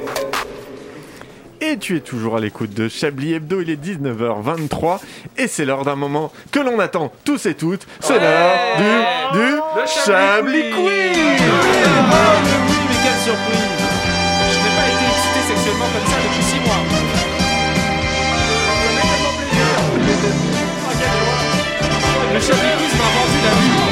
[1.60, 5.00] Et tu es toujours à l'écoute de Chablis Hebdo, il est 19h23
[5.38, 7.88] et c'est l'heure d'un moment que l'on attend tous et toutes.
[8.00, 9.46] C'est l'heure du, du
[10.06, 11.40] Chablis Chablis Quiz mais
[12.68, 13.93] oui, mais quelle surprise
[15.74, 16.82] excité sexuellement comme ça depuis 6 mois.
[22.34, 23.83] Le Chablis Quiz m'a vendu la vie.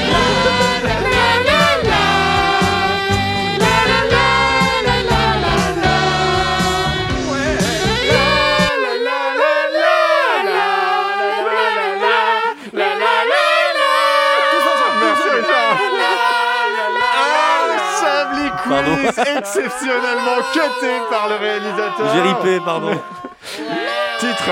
[19.38, 23.00] Exceptionnellement cuté par le réalisateur J'ai ripé, pardon.
[24.20, 24.44] Titre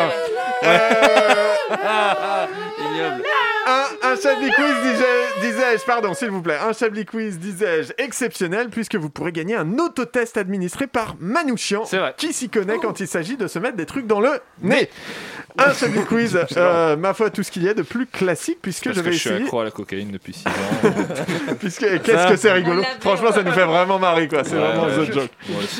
[0.64, 1.54] Euh,
[2.80, 3.24] Ignoble.
[3.68, 8.70] Un, un Chablis Quiz, disais- disais-je, pardon, s'il vous plaît, un Chablis Quiz, disais-je, exceptionnel,
[8.70, 11.84] puisque vous pourrez gagner un autotest administré par Manouchian,
[12.18, 14.90] qui s'y connaît quand il s'agit de se mettre des trucs dans le nez.
[15.58, 18.86] Un Chablis Quiz, euh, ma foi, tout ce qu'il y a de plus classique, puisque
[18.86, 19.44] Parce je que vais je suis essayer...
[19.46, 20.52] accro à la cocaïne depuis 6 ans.
[21.60, 24.44] Puisque, qu'est-ce que c'est rigolo Franchement, ça nous fait vraiment marrer, quoi.
[24.44, 25.30] C'est Ouais, vraiment ouais, the je- joke.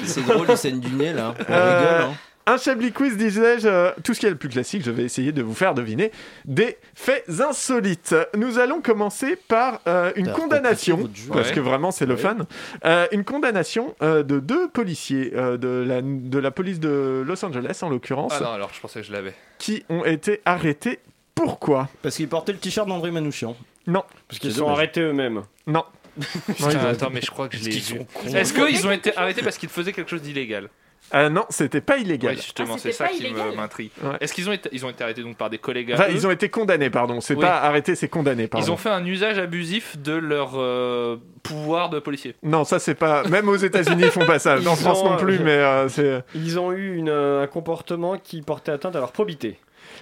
[0.06, 1.34] C'est drôle, les scènes du nez là.
[1.48, 2.02] On Euh, rigole.
[2.12, 2.14] Hein.
[2.52, 5.32] Un Chablis Quiz, disais-je, euh, tout ce qui est le plus classique, je vais essayer
[5.32, 6.12] de vous faire deviner
[6.46, 8.16] des faits insolites.
[8.36, 11.54] Nous allons commencer par euh, une condamnation, parce Ouais.
[11.56, 12.20] que vraiment c'est le Ouais.
[12.20, 12.38] fun,
[12.86, 17.46] Euh, une condamnation euh, de deux policiers euh, de, la, de la police de Los
[17.46, 19.36] Angeles en l'occurrence, Ah non, alors je pensais que je l'avais.
[19.60, 20.98] qui ont été arrêtés.
[21.36, 21.88] Pourquoi?
[22.02, 23.56] Parce qu'il portait le t-shirt d'André Manouchian.
[23.86, 24.78] Non, Parce qu'ils sont dommage.
[24.78, 25.44] arrêtés eux-mêmes.
[25.68, 25.84] non.
[26.48, 28.06] Putain, attends, mais je crois que je l'ai qu'ils.
[28.36, 30.68] Est-ce qu'ils ont été arrêtés parce qu'ils faisaient quelque chose d'illégal?
[31.16, 32.36] Euh, non, c'était pas illégal.
[32.36, 33.90] Oui, justement, Ah, c'est ça qui m'intrigue.
[34.04, 34.18] Ouais.
[34.22, 36.14] Est-ce qu'ils ont été, ils ont été arrêtés donc par des collègues à Enfin, eux
[36.14, 37.20] ils ont été condamnés, pardon.
[37.20, 37.42] C'est Oui.
[37.42, 38.64] pas arrêté, c'est condamné, pardon.
[38.68, 42.36] Ils ont fait un usage abusif de leur euh, pouvoir de policier.
[42.44, 43.24] Non, ça c'est pas.
[43.24, 44.58] Même aux États-Unis, ils font pas ça.
[44.58, 46.24] Ils En France ont, non plus, euh, mais euh, c'est.
[46.36, 49.58] Ils ont eu une, euh, un comportement qui portait atteinte à leur probité.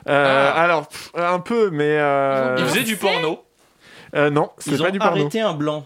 [0.09, 0.61] Euh, Ah.
[0.61, 1.97] Alors, pff, un peu, mais.
[1.99, 3.45] euh, Ils faisaient du porno.
[4.13, 5.21] euh, non, c'est Ils pas ont du porno.
[5.21, 5.85] arrêté un blanc.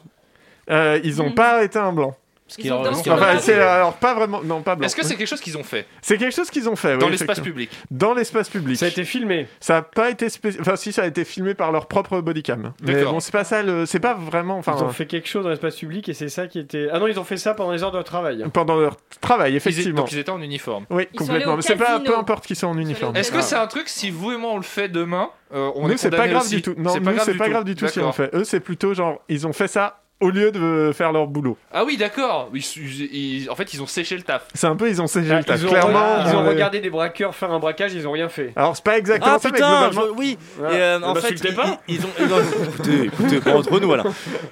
[0.72, 1.36] Euh, ils ont Mhm.
[1.36, 2.16] pas arrêté un blanc.
[2.52, 4.42] Ce qui Ils ont dans Enfin, alors pas vraiment.
[4.44, 4.86] Non, pas blanc.
[4.86, 6.98] Est-ce que c'est quelque chose qu'ils ont fait C'est quelque chose qu'ils ont fait.
[6.98, 7.46] dans oui, l'espace effectivement.
[7.46, 8.78] public Dans l'espace public.
[8.78, 9.48] Ça a été filmé.
[9.62, 10.28] Ça a pas été.
[10.28, 12.74] spé- Enfin, si, ça a été filmé par leur propre bodycam.
[12.84, 13.64] Mais bon, c'est pas ça.
[13.64, 13.86] Le...
[13.86, 14.58] C'est pas vraiment.
[14.58, 16.90] Enfin, Ils ont fait quelque chose dans l'espace public et c'est ça qui était.
[16.92, 18.44] Ah non, ils ont fait ça pendant les heures de travail.
[18.52, 20.02] pendant leur travail, Ils étaient- effectivement.
[20.02, 20.86] Donc ils étaient en uniforme.
[20.90, 21.56] Oui, Ils complètement.
[21.56, 23.16] Mais c'est pas peu importe qui sont en uniforme.
[23.16, 25.88] Est-ce que c'est un truc, si vous et moi on le fait demain, euh, on
[25.88, 26.74] nous, est c'est pas grave aussi du tout.
[26.78, 27.52] Non, c'est nous, pas grave c'est du pas tout.
[27.52, 28.30] grave du tout si on fait.
[28.34, 31.58] Eux, c'est plutôt genre, ils ont fait ça au lieu de faire leur boulot.
[31.74, 32.50] Ah oui, d'accord.
[32.54, 34.44] Ils- ils- ils- en fait, ils ont séché le taf.
[34.54, 35.60] C'est un peu, ils ont séché le taf.
[35.60, 38.12] Ils ont, Clairement, ils ont on est- regardé des braqueurs faire un braquage, ils ont
[38.12, 38.54] rien fait.
[38.56, 40.14] Alors, c'est pas exactement Ah ça, mais putain, globalement.
[40.16, 40.38] je- oui.
[40.60, 41.80] Et, euh, Ne en fait, m'insultez ils, pas.
[41.88, 42.38] ils- ils ont, ils ont-
[42.76, 44.04] écoutez, écoutez, pas entre nous voilà.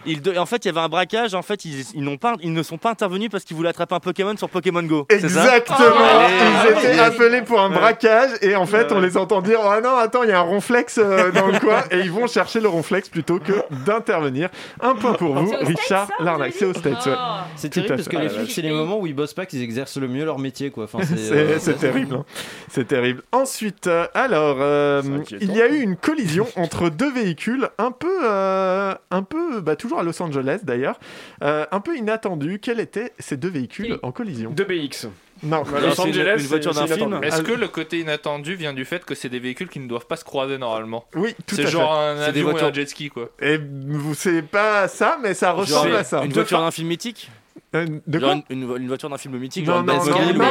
[0.05, 1.33] Ils de- en fait, il y avait un braquage.
[1.35, 3.95] En fait, ils, ils n'ont pas, ils ne sont pas intervenus parce qu'ils voulaient attraper
[3.95, 5.05] un Pokémon sur Pokémon Go.
[5.09, 6.87] c'est ça Exactement, Allez, ils allez.
[6.93, 10.23] étaient appelés pour un braquage et en fait on les entend dire oh non attends
[10.23, 13.09] il y a un ronflex euh, dans le coin et ils vont chercher le ronflex
[13.09, 13.53] plutôt que
[13.85, 14.49] d'intervenir.
[14.81, 17.05] Un point pour vous, C'est au Richard Larnac, c'est au States.
[17.05, 17.13] ouais.
[17.55, 19.97] C'est terrible parce que les flics, c'est les moments où ils bossent pas qu'ils exercent
[19.97, 20.85] le mieux leur métier, quoi.
[20.85, 22.25] Enfin, c'est C'est euh, c'est terrible, hein.
[22.69, 23.23] c'est terrible.
[23.31, 25.01] Ensuite, euh, alors, euh,
[25.41, 29.75] il y a eu une collision entre deux véhicules, un peu, euh, un peu, bah,
[29.75, 30.99] toujours à Los Angeles d'ailleurs,
[31.43, 32.59] euh, un peu inattendu.
[32.59, 34.51] Quels étaient ces deux véhicules en collision?
[34.51, 35.07] 2 BX.
[35.43, 37.25] Non, Los Angeles, c'est- c'est inattendu.
[37.27, 40.05] Est-ce que le côté inattendu vient du fait que c'est des véhicules qui ne doivent
[40.07, 41.99] pas se croiser normalement Oui, tout C'est à genre fait.
[41.99, 42.67] un C'est des avion et voitures.
[42.67, 43.29] un jet ski quoi.
[43.41, 46.23] Et vous, c'est pas ça, mais ça ressemble à ça.
[46.23, 47.29] Une voiture d'un film mythique
[47.71, 49.99] de Genre quoi une, une- une voiture d'un film mythique Non, genre non, non,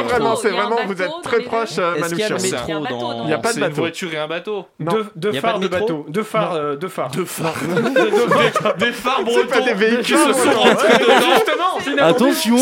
[0.03, 2.79] vraiment, c'est a vraiment, vous bateau êtes très proche, euh, a métro Il y a
[2.79, 3.81] bateau Il n'y a pas de C'est une bateau.
[3.81, 4.65] voiture et un bateau.
[4.79, 4.91] Non.
[5.17, 6.05] Deux, a phares de de métro bateau.
[6.07, 6.53] Deux phares.
[6.53, 7.11] euh, deux phares.
[7.11, 7.53] Deux phares.
[8.79, 10.05] Des- Des phares C'est pas bretons des véhicules.
[10.05, 11.03] qui se sont rentrés.
[11.03, 12.05] Justement.
[12.05, 12.55] Attention,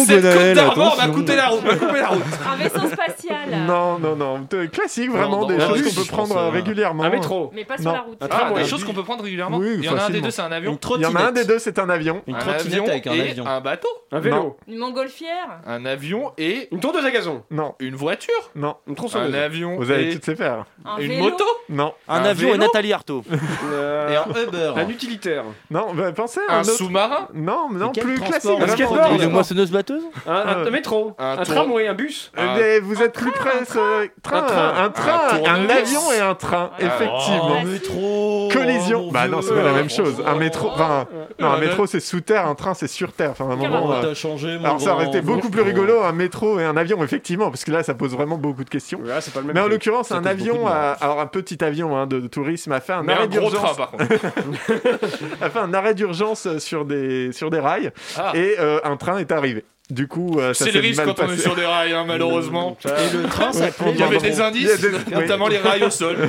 [0.56, 1.14] d'Armor m'a attention.
[1.14, 2.24] coûté la route, m'a coupé la route.
[2.52, 3.38] Un vaisseau spatial.
[3.68, 4.48] Non, non, non.
[4.72, 7.04] Classique, vraiment, des choses qu'on peut prendre euh, euh, régulièrement.
[7.04, 7.52] Un métro.
[7.54, 7.82] Mais pas Non.
[7.84, 8.18] sur la route.
[8.22, 8.64] Ah, tramway.
[8.64, 9.62] des choses qu'on peut prendre régulièrement.
[9.64, 10.80] Il y en a un des deux, c'est un avion.
[10.96, 12.24] Il y en a un des deux, c'est un avion.
[12.26, 13.46] Une Un trottinette avec un avion.
[13.46, 13.88] un bateau.
[14.12, 14.47] Un vélo.
[14.68, 15.60] Une montgolfière.
[15.66, 17.44] Un avion et Une tondeuse à gazon.
[17.52, 18.34] Non, une voiture.
[18.56, 18.76] non.
[18.88, 19.36] Une Un tronçonneuse.
[19.36, 20.66] avion Vous allez et toutes les faire.
[20.86, 21.24] Un une vélo.
[21.26, 21.44] moto.
[21.70, 23.24] Non, Un Un avion et vélo Nathalie Arthaud.
[23.74, 24.74] Euh, Et un Uber.
[24.76, 25.44] Un utilitaire.
[25.70, 26.72] non, bah, pensez à un, Un autre.
[26.72, 27.28] sous-marin.
[27.34, 28.82] Non, non, quel plus transport classique.
[28.82, 29.22] Un skateboard.
[29.22, 31.14] Une moissonneuse batteuse Un, un- un métro.
[31.18, 31.88] Un Un, tour- tramway.
[31.88, 32.32] Un bus.
[32.38, 34.74] Euh, mais vous êtes plus près, train, Un train.
[34.86, 35.72] un train, Un un, tournevis.
[35.72, 37.58] avion et un train, Ah, effectivement.
[37.62, 37.66] oh.
[37.66, 38.50] métro.
[38.54, 39.12] Collision.
[39.12, 40.24] Bah non, c'est pas la même chose.
[40.26, 41.08] Un métro, enfin,
[41.40, 43.32] non, un métro c'est sous terre, un train c'est sur terre.
[43.32, 43.92] Enfin, à un moment.
[43.94, 44.14] euh,
[44.46, 47.64] Mon Alors ça aurait été beaucoup plus rigolo un métro et un avion effectivement parce
[47.64, 49.00] que là ça pose vraiment beaucoup de questions.
[49.00, 49.56] Ouais, c'est pas le même.
[49.56, 52.80] Mais en l'occurrence un avion, a- alors un petit avion hein, de, de tourisme a
[52.80, 54.06] fait un Mais arrêt un gros train d'urgence, par contre.
[55.42, 58.32] a fait un arrêt d'urgence sur des sur des rails Ah.
[58.36, 59.66] et euh, un train est arrivé.
[59.90, 62.78] Du coup, euh, ça C'est le risque quand on est sur des rails, hein, malheureusement.
[62.86, 63.92] Et le train s'appelait.
[63.94, 65.52] Il y avait des indices, des- notamment oui.
[65.52, 66.18] les rails au sol.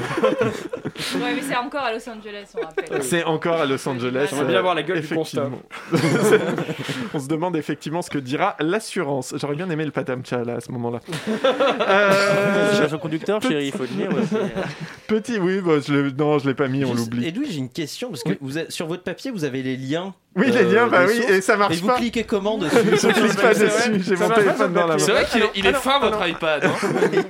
[1.14, 3.02] Ouais, mais c'est encore à Los Angeles, on rappelle.
[3.04, 4.26] C'est encore à Los Angeles.
[4.30, 5.48] J'aimerais bien euh, avoir la gueule du constat.
[7.14, 9.32] On se demande effectivement ce que dira l'assurance.
[9.40, 10.98] J'aurais bien aimé le patamcha là à ce moment-là.
[11.88, 14.08] Euh, Cherche un conducteur, chérie, il faut le dire.
[14.12, 17.26] ouais, c'est- Petit, oui, bah, je non, je l'ai pas mis, on l'oublie.
[17.26, 20.14] Et Louis, j'ai une question parce que vous sur votre papier, vous avez les liens.
[20.38, 21.96] Oui, les euh, liens, bah des oui, et ça marche Et vous pas.
[21.96, 24.98] cliquez comment dessus Je clique pas C'est dessus, j'ai ça mon téléphone dans la main.
[24.98, 26.28] C'est vrai qu'il est, il est alors, fin votre alors.
[26.28, 26.64] iPad.
[26.64, 26.70] hein.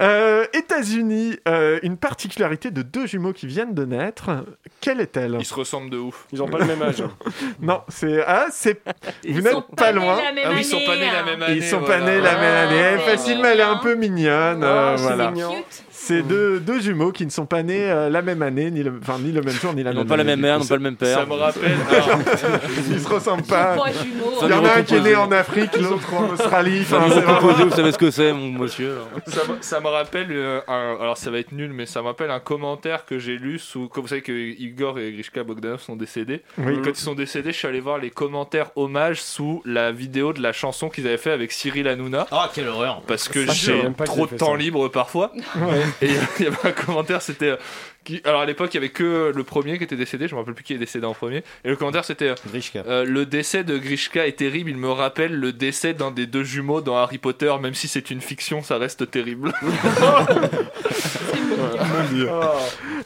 [0.00, 4.30] Euh, États-Unis, euh, une particularité de deux jumeaux qui viennent de naître.
[4.80, 5.36] Quelle est-elle?
[5.38, 6.26] Ils se ressemblent de ouf.
[6.32, 7.04] Ils ont pas le même âge.
[7.60, 8.80] Non, c'est ah, c'est
[9.28, 10.18] vous n'êtes pas loin.
[10.18, 11.24] Ah oui, ils sont pas année, nés la hein.
[11.26, 11.56] même année.
[11.56, 12.82] Ils sont pas nés la même année.
[12.84, 14.64] Ah, Eh, c'est facile, mais elle est un peu mignonne.
[14.64, 15.32] Ah, euh, c'est voilà.
[16.04, 18.98] C'est deux, deux jumeaux qui ne sont pas nés euh, la même année, ni le,
[19.00, 20.64] enfin, ni le même jour, ni la Ils même n'ont pas la même mère, n'ont
[20.66, 21.18] pas le même père.
[21.20, 21.70] Ça me rappelle.
[22.90, 23.76] Ils se ressemblent pas.
[24.42, 26.80] Il y en a un qui est né en Afrique, l'autre en Australie.
[26.82, 27.00] Enfin,
[27.40, 28.96] vous savez ce que c'est, mon monsieur.
[29.60, 32.40] ça, me- rappelle euh, un, alors ça va être nul mais ça me rappelle un
[32.40, 36.42] commentaire que j'ai lu sous comme vous savez que Igor et Grishka Bogdanov sont décédés
[36.58, 36.78] Oui.
[36.82, 40.40] quand ils sont décédés je suis allé voir les commentaires hommages sous la vidéo de
[40.42, 44.26] la chanson qu'ils avaient fait avec Cyril Hanouna Ah, quelle horreur parce que j'ai trop
[44.26, 44.56] de temps ça.
[44.56, 45.30] libre parfois
[46.00, 47.56] et il y avait un commentaire c'était euh,
[48.04, 50.40] qui, alors à l'époque il y avait que le premier qui était décédé je me
[50.40, 52.84] rappelle plus qui est décédé en premier et le commentaire c'était euh, Grishka.
[52.86, 56.44] euh, le décès de Grishka est terrible, il me rappelle le décès d'un des deux
[56.44, 59.52] jumeaux dans Harry Potter, même si c'est une fiction, ça reste terrible.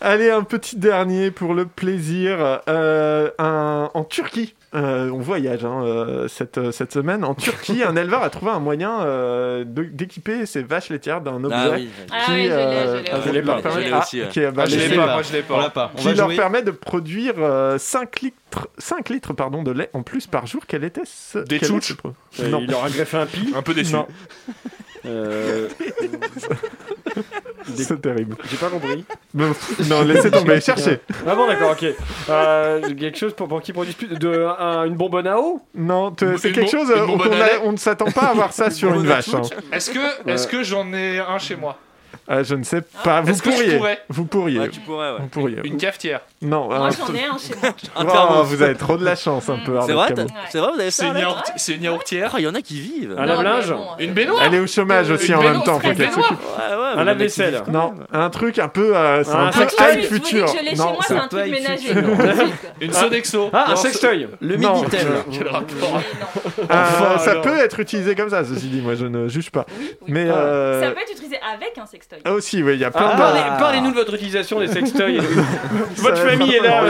[0.01, 2.61] Allez, un petit dernier pour le plaisir.
[2.69, 7.25] Euh, un- en Turquie, euh, on voyage hein, euh, cette, cette semaine.
[7.25, 11.57] En Turquie, un éleveur a trouvé un moyen euh, d'équiper ses vaches laitières d'un objet
[11.59, 11.89] Ah oui.
[12.13, 13.11] Ah oui, je l'ai, je l'ai, euh, je l'ai.
[13.13, 13.63] Ah, je l'ai leur pas.
[13.63, 14.29] permet- Je l'ai aussi, ouais.
[14.29, 15.71] qui est- bah, Ah, je je l'ai pas, je l'ai On l'a pas.
[15.71, 15.93] pas.
[15.95, 16.37] On qui va leur jouer.
[16.37, 20.63] permet de produire euh, 5 litres, 5 litres pardon, de lait en plus par jour.
[20.69, 21.97] Quel était ce Des tchouches.
[22.39, 23.53] Il leur a greffé un pi.
[23.57, 23.95] Un peu déçu.
[25.07, 25.69] Non, Euh,
[27.75, 28.37] c'est terrible.
[28.51, 29.05] J'ai pas compris.
[29.35, 29.53] Bon,
[29.89, 31.01] non, laissez tomber, cherchez.
[31.27, 31.87] Ah bon, d'accord, ok.
[32.29, 35.61] Euh, quelque chose pour, pour qui produisent plus de un- une bonbonne à eau?
[35.75, 37.73] Non, te- Une c'est bon- quelque chose une euh, bonbonne qu'on à a- lait on
[37.73, 39.33] ne s'attend pas à voir ça sur une vache.
[39.35, 39.43] hein.
[39.73, 41.79] Est-ce que, est-ce que j'en ai un chez moi?
[42.29, 43.21] Euh, je ne sais pas.
[43.21, 43.99] Vous Est-ce que je pourriez.
[44.09, 44.59] Vous pourriez.
[44.61, 45.19] Ouais, tu pourrais, ouais.
[45.21, 45.59] Vous pourriez.
[45.65, 46.67] Une cafetière Non.
[46.67, 47.73] Moi un- j'en ai un chez moi.
[48.39, 49.79] Oh, vous avez trop de la chance un peu.
[49.87, 50.09] C'est vrai,
[50.51, 51.15] c'est vrai, vous avez C'est ça
[51.57, 53.15] c'est une yaourtière Ah, il y en a qui vivent.
[53.17, 55.81] Un lave-linge Une baignoire Elle est au chômage aussi Une en même temps.
[56.97, 57.63] Un lave-vaisselle.
[57.69, 60.47] Non, un truc un peu, euh, c'est un, vous dis future.
[60.47, 61.91] que je l'ai chez Non, moi, c'est un truc ménager.
[62.81, 63.51] Une Sodexo.
[63.53, 64.29] Ah, un sextoy.
[64.41, 64.57] Le.
[64.57, 65.07] Minitel.
[65.31, 66.01] Quel rapport
[66.59, 69.67] Euh, Enfin, ça peut être utilisé comme ça, ceci dit, moi je ne juge pas.
[70.07, 72.16] Mais euh, Ça peut être utilisé avec un sextoy.
[72.25, 73.19] Ah, aussi, oui, il y a plein Ah, de.
[73.19, 75.19] parlez- Parlez-nous de votre utilisation des sextoys.
[75.97, 76.83] votre famille est là.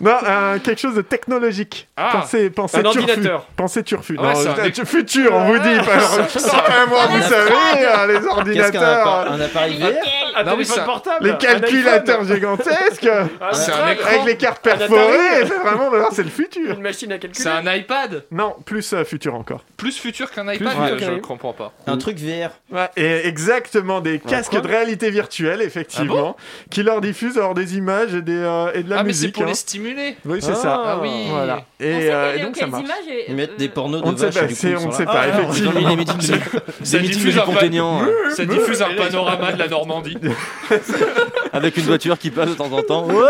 [0.00, 1.88] Non, euh, quelque chose de technologique.
[1.96, 2.98] Ah, pensez, pensez un turfu.
[3.00, 3.46] ordinateur.
[3.56, 4.16] Pensez turfu.
[4.20, 4.50] Ah ouais, non,
[4.82, 5.76] un futur, on vous dit.
[5.78, 10.76] pas- Non, moi, vous savez, euh, les ordinateurs, un appareil VR Un Non, mais téléphone
[10.76, 11.26] ça- portable.
[11.26, 13.06] les calculateurs gigantesques,
[13.40, 14.08] un C'est un iPad, écran.
[14.10, 14.96] avec les cartes perforées.
[15.46, 16.74] C'est vraiment, c'est le futur.
[16.74, 17.42] Une machine à calculer.
[17.42, 19.64] C'est un iPad Non, plus euh, futur encore.
[19.76, 21.20] Plus futur qu'un iPad futur euh, Je iPad.
[21.22, 21.72] comprends pas.
[21.86, 22.50] Un truc VR.
[22.70, 26.36] Ouais, et exactement des casques de réalité virtuelle, effectivement,
[26.70, 29.20] qui leur diffusent alors des images et, des, euh, et de la Ah, mais c'est
[29.26, 29.34] musique.
[29.34, 29.46] pour hein.
[29.48, 30.16] les stimuler.
[30.24, 30.82] Oui, c'est Ah, ça.
[30.84, 31.10] Ah oui.
[31.30, 31.62] Voilà.
[31.80, 32.84] On Et, euh, donc ça marche.
[33.08, 35.28] et- Ils mettent des pornos On de ne pas, on sont ne sait pas, Ah,
[35.28, 35.72] effectivement.
[36.82, 40.16] Ça des meetings diffuse un Ça diffuse un panorama de la Normandie
[41.52, 43.06] avec une voiture qui passe de temps en temps.
[43.06, 43.24] Ouais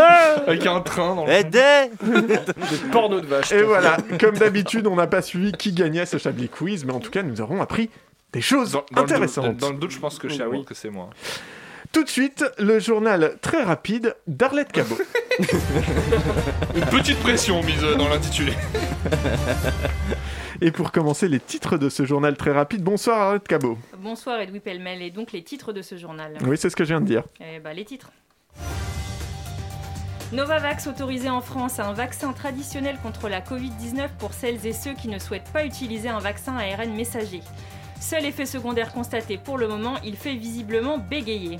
[0.47, 1.91] avec un train dans le Aidez
[2.93, 3.53] Porno de vache.
[3.53, 7.01] Et voilà, comme d'habitude, on n'a pas suivi qui gagnait ce Chablis Quiz, mais en
[7.01, 7.91] tout cas, nous aurons appris
[8.33, 9.57] des choses Dans, dans le doute, intéressantes.
[9.57, 10.65] dans le doute, je pense que oui.
[10.65, 11.11] que c'est moi.
[11.93, 14.99] Tout de suite, le journal très rapide d'Arlette Cabot.
[16.75, 18.53] Une petite pression mise dans l'intitulé.
[20.62, 22.83] Et pour commencer, les titres de ce journal très rapide.
[22.83, 23.77] Bonsoir Arlette Cabot.
[23.99, 26.38] Bonsoir Edoui Pellemel et donc les titres de ce journal.
[26.47, 27.25] Oui, c'est ce que je viens de dire.
[27.40, 28.11] Eh ben, les titres.
[30.33, 35.09] Novavax autorisé en France, un vaccin traditionnel contre la Covid-19 pour celles et ceux qui
[35.09, 37.42] ne souhaitent pas utiliser un vaccin ARN messager.
[38.01, 41.59] Seul effet secondaire constaté pour le moment, il fait visiblement bégayer.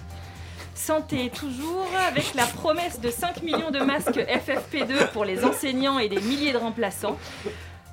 [0.75, 6.09] Santé toujours, avec la promesse de 5 millions de masques FFP2 pour les enseignants et
[6.09, 7.17] des milliers de remplaçants.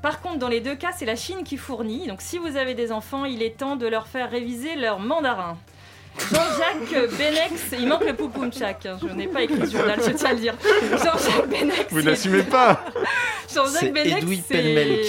[0.03, 2.05] Par contre, dans les deux cas, c'est la Chine qui fournit.
[2.07, 5.57] Donc, si vous avez des enfants, il est temps de leur faire réviser leur mandarin.
[6.31, 10.29] Jean-Jacques Benex, il manque le poupoumchak, hein, je n'ai pas écrit ce journal, je tiens
[10.29, 10.53] à le dire.
[10.91, 11.85] Jean-Jacques Benex.
[11.89, 12.83] Vous est- n'assumez pas
[13.51, 14.25] Jean-Jacques C'est Benex.
[14.47, 15.01] C'est-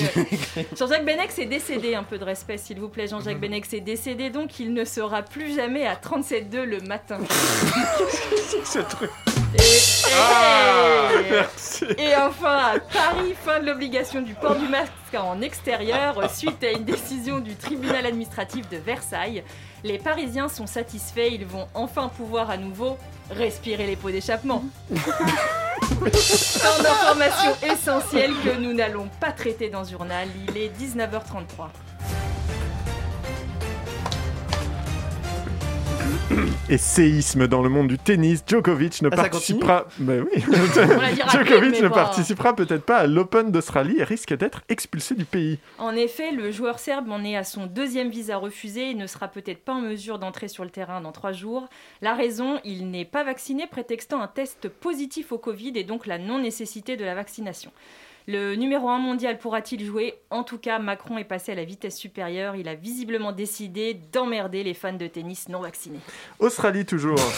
[0.54, 3.06] qui Jean-Jacques Benex est décédé, un peu de respect s'il vous plaît.
[3.06, 7.18] Jean-Jacques Benex est décédé, donc il ne sera plus jamais à 37,2 le matin.
[8.64, 9.10] Ce truc.
[9.54, 11.84] Et, et- Ah, Merci.
[11.98, 16.70] et enfin, à Paris, fin de l'obligation du port du masque en extérieur suite à
[16.70, 19.42] une décision du tribunal administratif de Versailles.
[19.82, 22.96] Les Parisiens sont satisfaits, ils vont enfin pouvoir à nouveau
[23.30, 24.64] respirer les pots d'échappement.
[25.80, 30.28] Tant d'informations essentielles que nous n'allons pas traiter dans ce journal.
[30.48, 31.68] Il est 19h33.
[36.70, 39.86] Et séisme dans le monde du tennis, Djokovic ne Ah, participera.
[39.98, 40.42] Bah oui.
[41.32, 45.24] Djokovic mais ne pas- participera peut-être pas à l'Open d'Australie et risque d'être expulsé du
[45.24, 45.58] pays.
[45.78, 49.28] En effet, le joueur serbe en est à son deuxième visa refusé et ne sera
[49.28, 51.68] peut-être pas en mesure d'entrer sur le terrain dans trois jours.
[52.00, 56.18] La raison, il n'est pas vacciné, prétextant un test positif au Covid et donc la
[56.18, 57.70] non-nécessité de la vaccination.
[58.26, 60.14] Le numéro 1 mondial pourra-t-il jouer?
[60.30, 62.56] En tout cas, Macron est passé à la vitesse supérieure.
[62.56, 66.00] Il a visiblement décidé d'emmerder les fans de tennis non vaccinés.
[66.38, 67.18] Australie toujours.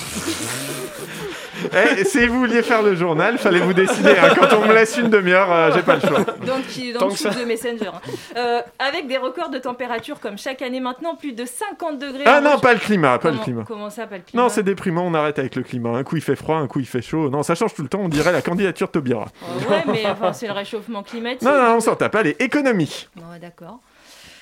[1.72, 4.11] Eh, si vous vouliez faire le journal, fallait vous décider.
[4.11, 4.35] hein.
[4.38, 6.20] Quand on me laisse une demi-heure, euh, j'ai pas le choix.
[6.20, 7.31] Dans, le- dans Tant le ça.
[7.31, 7.87] de Messenger.
[7.94, 8.01] hein.
[8.37, 12.25] Euh, avec des records de température comme chaque année maintenant, plus de 50 degrés.
[12.27, 13.64] Ah non, pas le climat, pas le Comment- climat.
[13.66, 15.96] Comment ça, pas le climat Non, c'est déprimant, on arrête avec le climat.
[15.96, 17.31] Un coup il fait froid, un coup il fait chaud.
[17.31, 19.25] Non, ça change tout le temps, on dirait la candidature Taubira.
[19.70, 21.43] Ouais, mais enfin, c'est le réchauffement climatique.
[21.43, 22.15] Non, non, on s'en tape.
[22.15, 23.09] Allez, économie.
[23.17, 23.81] Ouais, d'accord.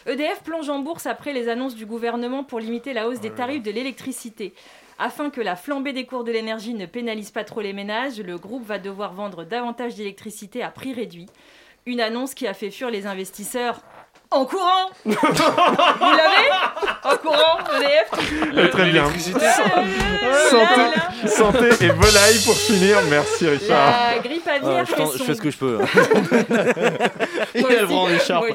[0.06, 3.62] EDF plonge en bourse après les annonces du gouvernement pour limiter la hausse des tarifs
[3.62, 4.54] de l'électricité.
[4.98, 8.38] Afin que la flambée des cours de l'énergie ne pénalise pas trop les ménages, le
[8.38, 11.26] groupe va devoir vendre davantage d'électricité à prix réduit.
[11.86, 13.80] Une annonce qui a fait fuir les investisseurs
[14.34, 16.50] en courant Vous l'avez
[17.04, 18.10] En courant, EDF
[18.56, 19.04] Euh, très bien.
[19.04, 19.46] L'électricité,
[20.50, 22.98] Santé, santé et volaille pour finir.
[23.10, 23.92] Merci Richard.
[24.14, 25.78] La grippe aviaire fait son- fais ce que je peux.
[25.80, 25.86] hein.
[27.60, 28.54] Moi aussi, moi aussi.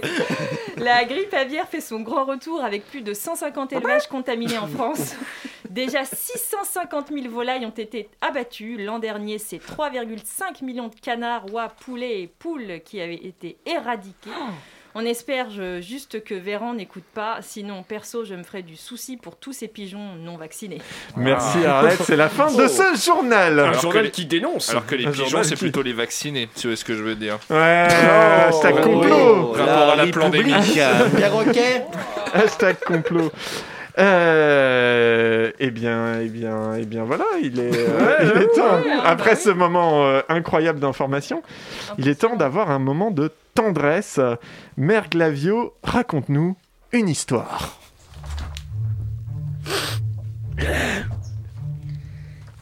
[0.77, 5.15] La grippe aviaire fait son grand retour avec plus de 150 élevages contaminés en France.
[5.69, 8.77] Déjà 650 000 volailles ont été abattues.
[8.83, 14.29] L'an dernier, c'est 3,5 millions de canards, oies, poulets et poules qui avaient été éradiqués.
[14.95, 19.17] On espère je- juste que Véran n'écoute pas, sinon perso je me ferai du souci
[19.17, 20.79] pour tous ces pigeons non vaccinés.
[21.15, 23.59] Merci Arlette, c'est la fin de ce journal.
[23.59, 24.69] Un Alors journal que les- qui dénonce.
[24.71, 27.03] Alors que les Un pigeons, c'est qui- plutôt les vaccinés, tu vois ce que je
[27.03, 27.37] veux dire.
[27.51, 27.87] Ouais,
[28.47, 29.51] hashtag Oh, complot.
[29.53, 29.59] oui.
[29.59, 30.53] Rapport à la pandémie.
[31.17, 31.85] Perroquet
[32.33, 33.31] Hashtag complot.
[33.97, 38.79] Euh, eh bien, eh bien, eh bien, voilà, il est, euh, il est temps.
[39.03, 41.41] Après ce moment euh, incroyable d'information,
[41.97, 44.21] il est temps d'avoir un moment de tendresse.
[44.77, 46.55] Mère Glavio, raconte-nous
[46.93, 47.77] une histoire.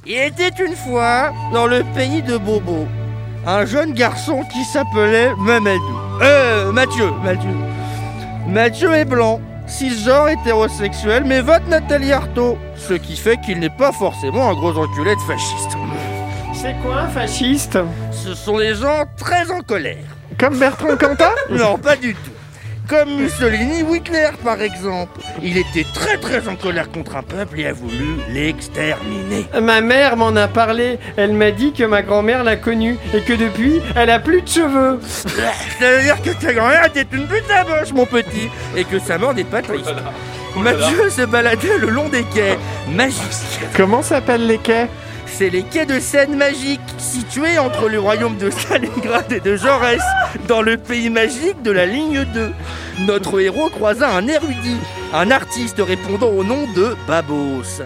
[0.05, 2.87] Il était une fois, dans le pays de Bobo,
[3.45, 5.97] un jeune garçon qui s'appelait Mamadou.
[6.21, 7.55] Euh, Mathieu, Mathieu.
[8.47, 12.57] Mathieu est blanc, cisgenre hétérosexuel, mais vote Nathalie Arthaud.
[12.75, 15.77] Ce qui fait qu'il n'est pas forcément un gros enculé de fasciste.
[16.53, 17.77] C'est quoi un fasciste?
[18.11, 20.16] Ce sont des gens très en colère.
[20.39, 22.31] Comme Bertrand Cantat Non, pas du tout.
[22.87, 25.19] Comme Mussolini ou Hitler, par exemple.
[25.43, 29.45] Il était très très en colère contre un peuple et a voulu l'exterminer.
[29.61, 30.97] Ma mère m'en a parlé.
[31.17, 34.47] Elle m'a dit que ma grand-mère l'a connu et que depuis, elle a plus de
[34.47, 35.01] cheveux.
[35.01, 39.17] Ça veut dire que ta grand-mère était une putain boche, mon petit, et que sa
[39.17, 39.93] mort n'est pas triste.
[40.55, 42.57] Mathieu se baladait le long des quais,
[42.89, 43.21] magiques.
[43.75, 44.87] Comment s'appellent les quais?
[45.27, 50.01] C'est les quais de Seine magiques, situés entre le royaume de Stalingrad et de Jaurès,
[50.47, 52.51] dans le pays magique de la ligne 2.
[53.05, 54.79] Notre héros croisa un érudit,
[55.13, 57.81] un artiste répondant au nom de Babos.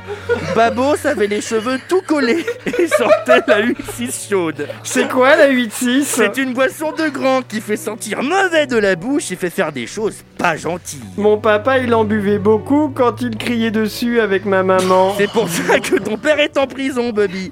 [0.55, 4.67] Babos avait les cheveux tout collés et sentait la 8-6 chaude.
[4.83, 8.95] C'est quoi la 8-6 C'est une boisson de grand qui fait sentir mauvais de la
[8.95, 10.99] bouche et fait faire des choses pas gentilles.
[11.17, 15.13] Mon papa, il en buvait beaucoup quand il criait dessus avec ma maman.
[15.17, 17.51] C'est pour ça que ton père est en prison, Bobby.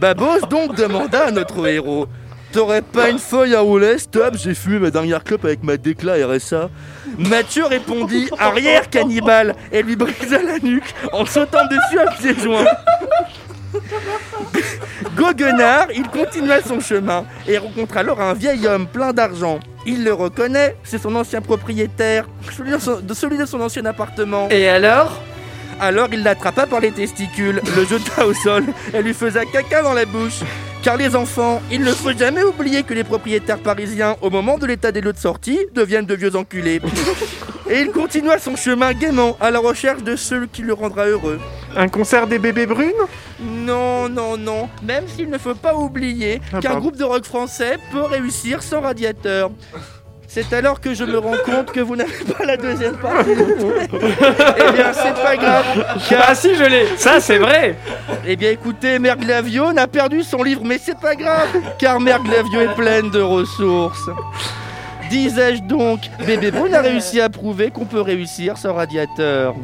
[0.00, 2.06] Babos donc demanda à notre héros
[2.52, 6.14] T'aurais pas une feuille à rouler, stop, j'ai fumé ma dernière clope avec ma décla
[6.26, 6.68] RSA.
[7.18, 12.64] Mathieu répondit arrière cannibale et lui brisa la nuque en sautant dessus à pieds joints.
[15.16, 19.60] Goguenard, il continua son chemin et rencontre alors un vieil homme plein d'argent.
[19.86, 24.48] Il le reconnaît, c'est son ancien propriétaire, celui de son, celui de son ancien appartement.
[24.50, 25.20] Et alors?
[25.80, 29.94] Alors il l'attrapa par les testicules, le jeta au sol et lui faisait caca dans
[29.94, 30.40] la bouche.
[30.82, 34.64] Car les enfants, il ne faut jamais oublier que les propriétaires parisiens, au moment de
[34.66, 36.80] l'état des lots de sortie, deviennent de vieux enculés.
[37.70, 41.38] Et il continua son chemin gaiement à la recherche de ceux qui le rendra heureux.
[41.76, 42.90] Un concert des bébés brunes?
[43.40, 44.68] Non, non, non.
[44.82, 48.80] Même s'il ne faut pas oublier Ah, qu'un groupe de rock français peut réussir sans
[48.80, 49.50] radiateur.
[50.32, 53.30] C'est alors que je me rends compte que vous n'avez pas la deuxième partie.
[53.30, 55.64] eh bien, c'est pas grave.
[56.24, 56.86] Ah si, je l'ai.
[56.96, 57.74] Ça, c'est vrai.
[58.24, 61.48] Eh bien, écoutez, Mère Glavio n'a perdu son livre, mais c'est pas grave,
[61.80, 64.08] car Mère Glavio est pleine de ressources.
[65.10, 69.56] Disais-je donc, Bébé Brune a réussi à prouver qu'on peut réussir sans radiateur.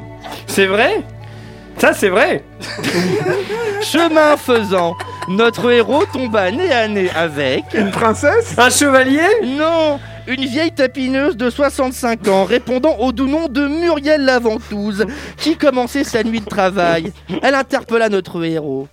[0.48, 1.04] C'est vrai?
[1.78, 2.42] Ça, c'est vrai.
[3.82, 4.96] Chemin faisant,
[5.28, 7.66] notre héros tomba nez à nez avec...
[7.72, 8.58] Une princesse?
[8.58, 9.28] Un chevalier?
[9.44, 15.06] Non une vieille tapineuse de 65 ans répondant au doux nom de Muriel Laventouse
[15.36, 17.12] qui commençait sa nuit de travail.
[17.42, 18.88] Elle interpella notre héros.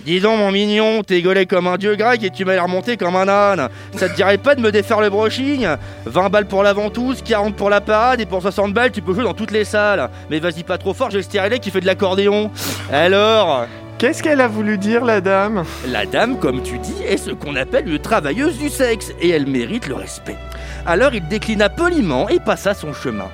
[0.00, 2.96] Dis donc mon mignon, t'es gaulé comme un dieu grec et tu m'as l'air monté
[2.96, 3.68] comme un âne.
[3.96, 5.68] Ça te dirait pas de me défaire le brushing?
[6.06, 9.12] 20 balles pour la ventouse, 40 pour la parade et pour 60 balles tu peux
[9.12, 10.08] jouer dans toutes les salles.
[10.30, 12.50] Mais vas-y pas trop fort, j'ai le stérilet qui fait de l'accordéon.
[12.90, 13.66] Alors?
[13.98, 15.64] Qu'est-ce qu'elle a voulu dire, la dame?
[15.86, 19.46] La dame, comme tu dis, est ce qu'on appelle une travailleuse du sexe, et elle
[19.46, 20.38] mérite le respect.
[20.86, 23.28] Alors il déclina poliment et passa son chemin.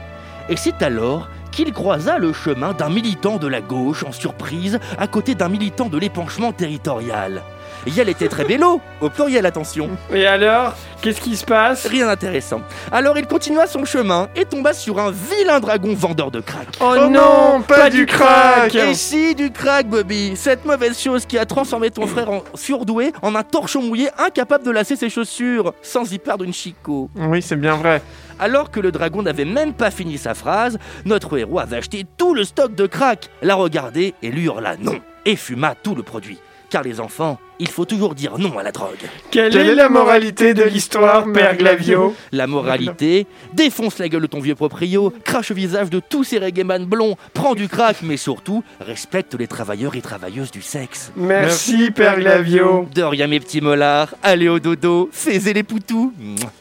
[0.49, 5.07] Et c'est alors qu'il croisa le chemin d'un militant de la gauche en surprise à
[5.07, 7.43] côté d'un militant de l'épanchement territorial.
[7.87, 9.91] Et elle était très bello, au pluriel attention.
[10.13, 11.87] Et alors Qu'est-ce qui se passe?
[11.87, 12.63] Rien d'intéressant.
[12.91, 16.67] Alors il continua son chemin et tomba sur un vilain dragon vendeur de crack.
[16.81, 21.47] Oh, non, pas, du crack Et si du crack, Bobby Cette mauvaise chose qui a
[21.47, 26.13] transformé ton frère en surdoué en un torchon mouillé incapable de lasser ses chaussures sans
[26.13, 27.09] y perdre une chicot.
[27.15, 28.03] Oui, c'est bien vrai.
[28.39, 32.35] Alors que le dragon n'avait même pas fini sa phrase, notre héros avait acheté tout
[32.35, 36.39] le stock de crack, la regardait et lui hurla non, et fuma tout le produit.
[36.69, 38.97] Car les enfants, il faut toujours dire non à la drogue.
[39.31, 44.41] Quelle, est la moralité de l'histoire, Père Glavio La moralité, défonce la gueule de ton
[44.41, 48.63] vieux proprio, crache au visage de tous ces reggaeman blonds, prends du crack, mais surtout,
[48.81, 51.13] respecte les travailleurs et travailleuses du sexe.
[51.17, 52.89] Merci, Père Glavio.
[52.95, 56.13] De rien, mes petits mollards, allez au dodo, faisez les poutous.
[56.19, 56.53] Mouah,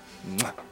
[0.41, 0.64] mouah.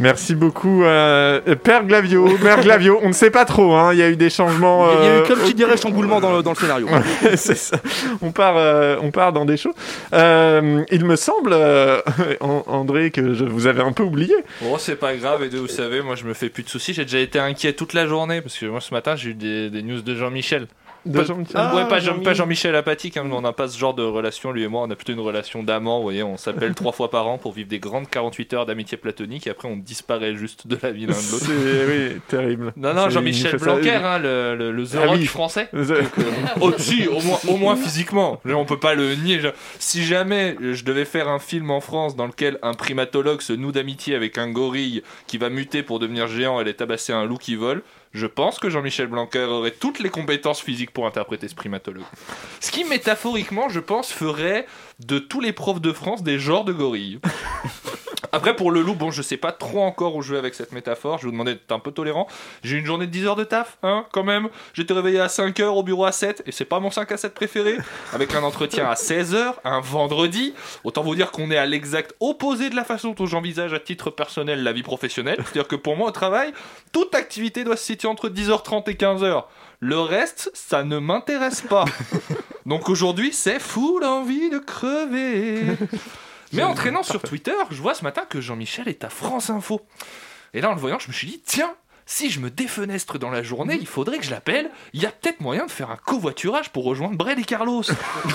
[0.00, 2.98] Merci beaucoup, euh, Père Glavio, Mère Glavio.
[3.02, 3.92] On ne sait pas trop, hein.
[3.92, 4.90] il y a eu des changements.
[4.90, 6.88] Il y a eu, euh, comme tu dirais, chamboulement dans le, dans le scénario.
[7.36, 7.76] C'est ça.
[8.20, 9.74] On part, euh, on part dans des shows.
[10.12, 12.00] Euh, il me semble, euh,
[12.40, 14.34] An- André, que je vous avais un peu oublié.
[14.62, 16.92] Bon, c'est pas grave, et de, vous savez, moi je me fais plus de soucis.
[16.92, 19.70] J'ai déjà été inquiet toute la journée parce que moi ce matin j'ai eu des,
[19.70, 20.66] des news de Jean-Michel.
[21.06, 21.54] De Pas- Jean-Michel.
[21.56, 22.24] Ah, ouais, Ah, pas, Jean, Jean-Mi.
[22.24, 24.90] pas Jean-Michel apathique, hein, on n'a pas ce genre de relation, lui et moi, on
[24.90, 27.68] a plutôt une relation d'amant, vous voyez, on s'appelle trois fois par an pour vivre
[27.68, 31.12] des grandes 48 heures d'amitié platonique et après on disparaît juste de la vie l'un
[31.12, 31.44] de l'autre.
[31.46, 32.72] C'est oui, terrible.
[32.76, 35.26] Non, non, Jean-Michel Blanquer, hein, le, le, le The Ah Rock oui.
[35.26, 35.68] français.
[35.72, 36.22] The- Donc, euh,
[36.60, 36.70] oh,
[37.16, 38.40] au moins, au moins physiquement.
[38.46, 39.40] On peut pas le nier.
[39.78, 43.72] Si jamais je devais faire un film en France dans lequel un primatologue se noue
[43.72, 47.36] d'amitié avec un gorille qui va muter pour devenir géant et aller tabasser un loup
[47.36, 47.82] qui vole,
[48.14, 52.04] Je pense que Jean-Michel Blanquer aurait toutes les compétences physiques pour interpréter ce primatologue.
[52.60, 54.66] Ce qui, métaphoriquement, je pense, ferait
[55.00, 57.18] de tous les profs de France des genres de gorilles.
[58.34, 61.18] Après, pour le loup, bon, je sais pas trop encore où jouer avec cette métaphore.
[61.18, 62.26] Je vais vous demander d'être un peu tolérant.
[62.64, 64.48] J'ai une journée de 10 heures de taf, hein, quand même.
[64.72, 67.16] J'étais réveillé à 5 heures, au bureau à 7, et c'est pas mon 5 à
[67.16, 67.76] 7 préféré.
[68.12, 70.52] Avec un entretien à 16 heures, un vendredi.
[70.82, 74.10] Autant vous dire qu'on est à l'exact opposé de la façon dont j'envisage à titre
[74.10, 75.38] personnel la vie professionnelle.
[75.38, 76.52] C'est-à-dire que pour moi, au travail,
[76.92, 79.44] toute activité doit se situer entre 10h30 et 15h.
[79.78, 81.84] Le reste, ça ne m'intéresse pas.
[82.66, 85.60] Donc aujourd'hui, c'est full envie de crever.
[86.54, 89.80] Mais en traînant sur Twitter, je vois ce matin que Jean-Michel est à France Info.
[90.52, 91.74] Et là, en le voyant, je me suis dit, tiens,
[92.06, 94.70] si je me défenestre dans la journée, il faudrait que je l'appelle.
[94.92, 97.82] Il y a peut-être moyen de faire un covoiturage pour rejoindre Brel et Carlos.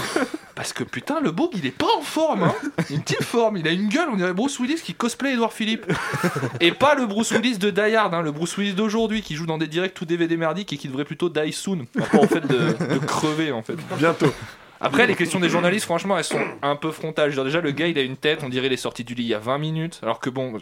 [0.55, 2.43] Parce que putain, le boug, il est pas en forme.
[2.43, 2.55] Hein.
[2.89, 3.57] Une petite forme.
[3.57, 5.85] Il a une gueule, on dirait Bruce Willis qui cosplay Edouard Philippe.
[6.59, 9.45] Et pas le Bruce Willis de Die Hard, hein, le Bruce Willis d'aujourd'hui qui joue
[9.45, 11.85] dans des directs tout DVD merdiques et qui devrait plutôt die soon.
[11.85, 13.77] Pas en fait de, de crever en fait.
[13.97, 14.33] Bientôt.
[14.81, 17.35] Après, les questions des journalistes, franchement, elles sont un peu frontales.
[17.35, 19.29] Déjà, le gars, il a une tête, on dirait il est sorti du lit il
[19.29, 19.99] y a 20 minutes.
[20.01, 20.57] Alors que bon,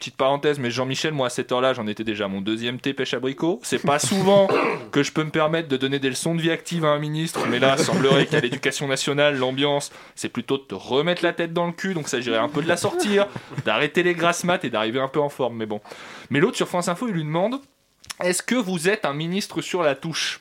[0.00, 2.94] petite parenthèse, mais Jean-Michel, moi, à cette heure-là, j'en étais déjà à mon deuxième thé
[2.94, 3.60] pêche abricot.
[3.62, 4.48] C'est pas souvent
[4.92, 7.40] que je peux me permettre de donner des leçons de vie active à un ministre,
[7.50, 11.66] mais là, semblerait qu'à l'éducation nationale, l'ambiance, c'est plutôt de te remettre la tête dans
[11.66, 13.26] le cul, donc ça s'agirait un peu de la sortir,
[13.66, 15.82] d'arrêter les grasses maths et d'arriver un peu en forme, mais bon.
[16.30, 17.60] Mais l'autre sur France Info, il lui demande
[18.22, 20.40] Est-ce que vous êtes un ministre sur la touche?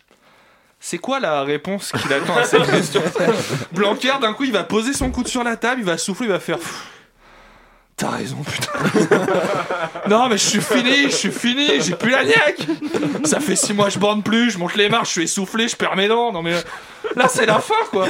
[0.79, 3.01] C'est quoi la réponse qu'il attend à cette question?
[3.71, 6.31] Blanquer, d'un coup, il va poser son coude sur la table, il va souffler, il
[6.31, 6.57] va faire.
[7.97, 9.17] T'as raison, putain.
[10.09, 12.65] non, mais je suis fini, je suis fini, j'ai plus la niaque.
[13.25, 15.75] Ça fait six mois je bande plus, je monte les marches, je suis essoufflé, je
[15.75, 16.31] perds mes dents.
[16.31, 16.53] Non, mais
[17.17, 18.07] là, c'est la fin, quoi.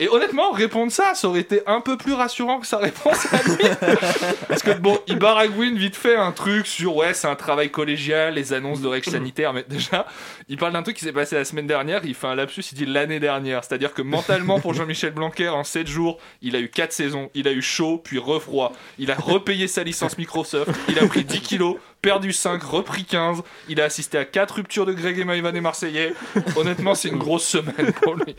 [0.00, 3.42] Et honnêtement, répondre ça, ça aurait été un peu plus rassurant que sa réponse à
[3.42, 3.56] lui.
[4.48, 8.34] Parce que bon, il baragouine vite fait un truc sur ouais, c'est un travail collégial,
[8.34, 9.52] les annonces de règles sanitaires.
[9.52, 10.06] Mais déjà,
[10.48, 12.00] il parle d'un truc qui s'est passé la semaine dernière.
[12.04, 13.64] Il fait un lapsus, il dit l'année dernière.
[13.64, 17.30] C'est-à-dire que mentalement, pour Jean-Michel Blanquer, en 7 jours, il a eu 4 saisons.
[17.34, 18.72] Il a eu chaud, puis refroid.
[18.98, 20.70] Il a repayé sa licence Microsoft.
[20.88, 23.42] Il a pris 10 kilos, perdu 5, repris 15.
[23.68, 26.14] Il a assisté à 4 ruptures de Greg et Maïvan et Marseillais.
[26.56, 28.36] Honnêtement, c'est une grosse semaine pour lui.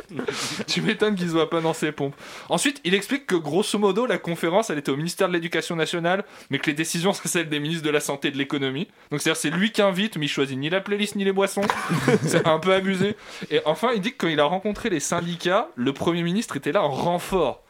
[0.67, 2.15] tu m'étonnes qu'il se voit pas dans ses pompes.
[2.49, 6.23] Ensuite, il explique que grosso modo, la conférence, elle était au ministère de l'Éducation nationale,
[6.49, 8.87] mais que les décisions, c'est celles des ministres de la Santé et de l'Économie.
[9.11, 11.61] Donc, c'est-à-dire, c'est lui qui invite, mais il choisit ni la playlist ni les boissons.
[12.23, 13.15] c'est un peu abusé.
[13.51, 16.71] Et enfin, il dit que quand il a rencontré les syndicats, le Premier ministre était
[16.71, 17.63] là en renfort.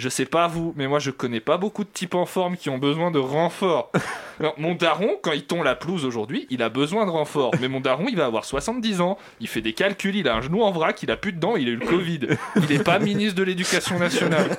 [0.00, 2.70] Je sais pas vous, mais moi je connais pas beaucoup de types en forme qui
[2.70, 3.92] ont besoin de renfort.
[4.40, 7.50] Alors, mon daron, quand il tond la pelouse aujourd'hui, il a besoin de renfort.
[7.60, 10.40] Mais mon daron, il va avoir 70 ans, il fait des calculs, il a un
[10.40, 12.20] genou en vrac, il a plus de dents, il a eu le Covid.
[12.56, 14.56] Il est pas ministre de l'Éducation nationale.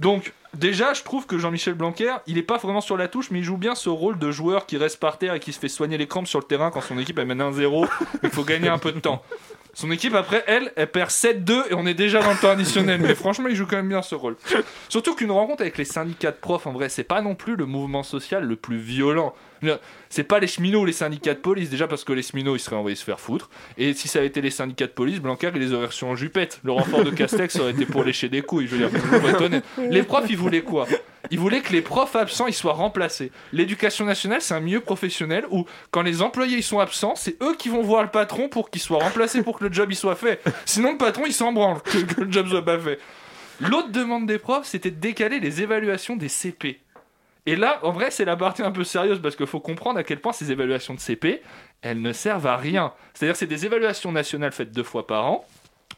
[0.00, 3.38] Donc, déjà, je trouve que Jean-Michel Blanquer, il est pas vraiment sur la touche, mais
[3.38, 5.68] il joue bien ce rôle de joueur qui reste par terre et qui se fait
[5.68, 7.88] soigner les crampes sur le terrain quand son équipe elle mène 1-0.
[8.22, 9.22] Il faut gagner un peu de temps.
[9.78, 13.00] Son équipe, après, elle, elle perd 7-2 et on est déjà dans le temps additionnel.
[13.00, 14.34] Mais franchement, il joue quand même bien ce rôle.
[14.88, 17.64] Surtout qu'une rencontre avec les syndicats de profs, en vrai, c'est pas non plus le
[17.64, 19.36] mouvement social le plus violent.
[20.08, 22.60] C'est pas les cheminots ou les syndicats de police, déjà parce que les cheminots ils
[22.60, 23.50] seraient envoyés se faire foutre.
[23.76, 26.16] Et si ça avait été les syndicats de police, Blanquer il les aurait reçus en
[26.16, 26.58] jupette.
[26.64, 29.62] Le renfort de Castex aurait été pour lécher des couilles, je veux dire.
[29.78, 30.88] Les profs ils voulaient quoi?
[31.30, 33.30] Ils voulaient que les profs absents ils soient remplacés.
[33.52, 37.54] L'éducation nationale c'est un milieu professionnel où quand les employés ils sont absents, c'est eux
[37.56, 40.16] qui vont voir le patron pour qu'il soit remplacé pour que le job il soit
[40.16, 40.40] fait.
[40.64, 42.98] Sinon le patron il s'en branle que, le job soit pas fait.
[43.60, 46.80] L'autre demande des profs c'était de décaler les évaluations des CP.
[47.46, 50.04] Et là, en vrai, c'est la partie un peu sérieuse parce qu'il faut comprendre à
[50.04, 51.40] quel point ces évaluations de CP,
[51.80, 52.92] elles ne servent à rien.
[53.14, 55.46] C'est-à-dire c'est des évaluations nationales faites deux fois par an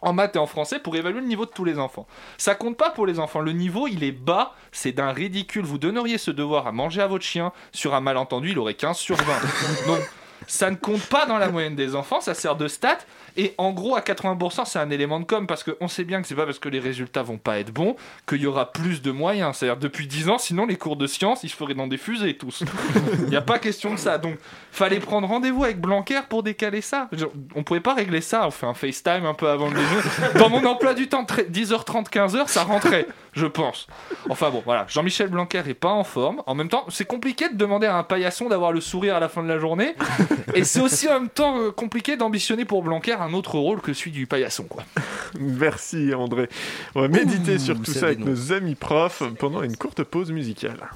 [0.03, 2.07] en maths et en français pour évaluer le niveau de tous les enfants.
[2.39, 3.41] Ça compte pas pour les enfants.
[3.41, 5.65] Le niveau, il est bas, c'est d'un ridicule.
[5.65, 8.97] Vous donneriez ce devoir à manger à votre chien, sur un malentendu, il aurait 15
[8.97, 9.25] sur 20.
[9.87, 10.01] Donc,
[10.47, 12.99] ça ne compte pas dans la moyenne des enfants, ça sert de stat.
[13.37, 16.29] Et en gros, à 80%, c'est un élément de com parce qu'on sait bien que
[16.29, 19.11] c'est pas parce que les résultats vont pas être bons qu'il y aura plus de
[19.11, 19.57] moyens.
[19.57, 22.37] C'est-à-dire, depuis 10 ans, sinon les cours de sciences, ils se feraient dans des fusées
[22.37, 22.65] tous.
[23.21, 24.19] Il n'y a pas question de ça.
[24.19, 24.37] Donc,
[24.73, 27.09] fallait prendre rendez-vous avec Blanquer pour décaler ça.
[27.55, 28.47] On pouvait pas régler ça.
[28.47, 30.39] On fait un FaceTime un peu avant le déjeuner.
[30.39, 33.87] Dans mon emploi du temps, 10h30, 15h, ça rentrait, je pense.
[34.29, 34.87] Enfin bon, voilà.
[34.89, 36.43] Jean-Michel Blanquer est pas en forme.
[36.47, 39.29] En même temps, c'est compliqué de demander à un paillasson d'avoir le sourire à la
[39.29, 39.95] fin de la journée.
[40.55, 43.93] Et c'est aussi en même temps euh, compliqué d'ambitionner pour Blanquer un autre rôle que
[43.93, 44.83] celui du paillasson, quoi.
[45.39, 46.49] Merci André.
[46.95, 50.33] On va méditer Ouh, sur tout ça avec nos amis profs pendant une courte pause
[50.33, 50.91] musicale.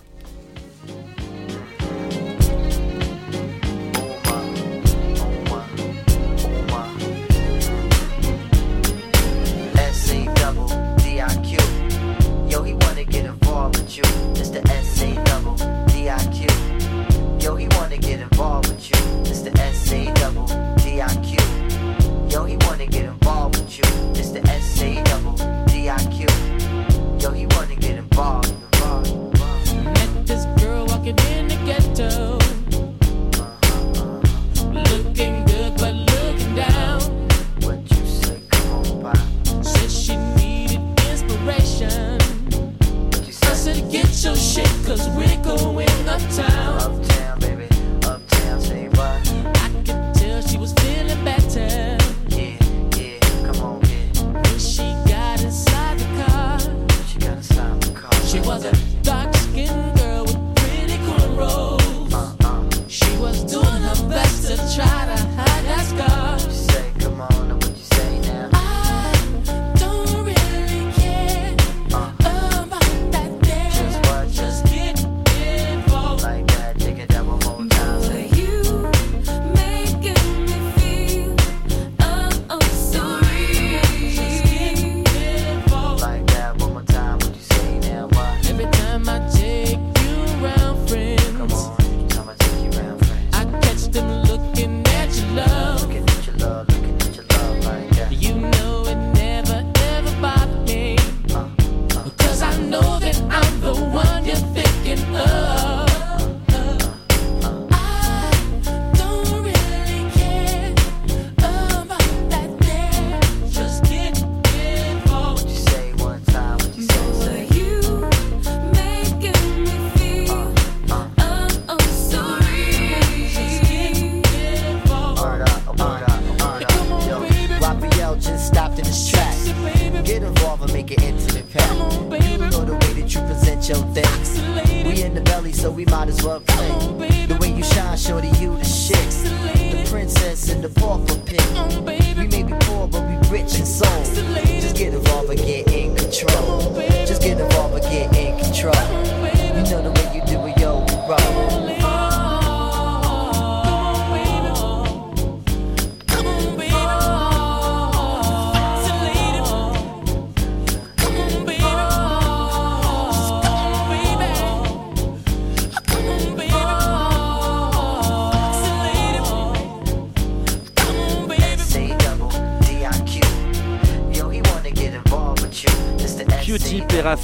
[102.75, 103.54] know that I'm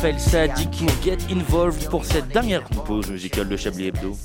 [0.01, 4.17] Raphaël Sadik pour Get Involved pour cette dernière pause musicale de Chablis Hebdo.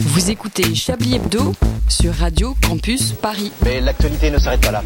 [0.00, 1.52] Vous écoutez Chablis Hebdo
[1.90, 3.52] sur Radio Campus Paris.
[3.66, 4.82] Mais l'actualité ne s'arrête pas là.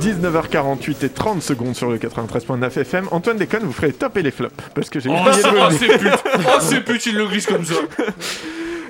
[0.00, 3.08] 19h48 et 30 secondes sur le 93.9 FM.
[3.10, 4.54] Antoine déconne, vous ferez les tops et les flops.
[4.72, 7.16] Parce que j'ai Oh, oublié c'est de oh, le c'est pute Oh, c'est pute, il
[7.16, 7.74] le glisse comme ça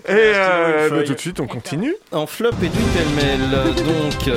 [0.08, 1.94] Et euh, bah, tout de suite, on continue.
[2.12, 4.34] En flop et du pêle-mêle, donc.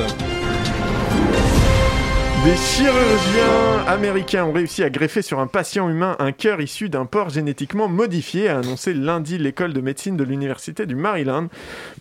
[2.47, 6.89] Euh, Des chirurgiens américains ont réussi à greffer sur un patient humain un cœur issu
[6.89, 11.47] d'un porc génétiquement modifié, a annoncé lundi l'école de médecine de l'université du Maryland.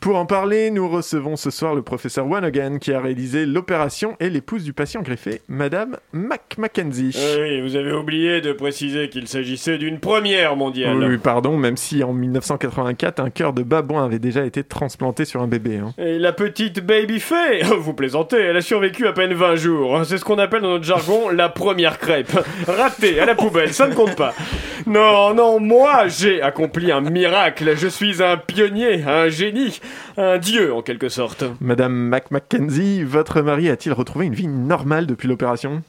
[0.01, 4.31] Pour en parler, nous recevons ce soir le professeur Wanogan qui a réalisé l'opération et
[4.31, 7.17] l'épouse du patient greffé, Madame Mac Mackenzie.
[7.41, 10.97] Oui, vous avez oublié de préciser qu'il s'agissait d'une première mondiale.
[11.09, 15.43] Oui, pardon, même si en 1984, un cœur de babouin avait déjà été transplanté sur
[15.43, 15.79] un bébé.
[15.79, 15.93] hein.
[15.99, 20.05] Et la petite Baby Fay, vous plaisantez, elle a survécu à peine 20 jours.
[20.05, 22.33] C'est ce qu'on appelle dans notre jargon la première crêpe.
[22.67, 24.35] Raté, à la poubelle, ça ne compte pas.
[24.87, 27.77] Non, non, moi j'ai accompli un miracle.
[27.77, 29.81] Je suis un pionnier, un génie,
[30.17, 31.45] un dieu en quelque sorte.
[31.61, 35.83] Madame Mac Mackenzie, votre mari a-t-il retrouvé une vie normale depuis l'opération?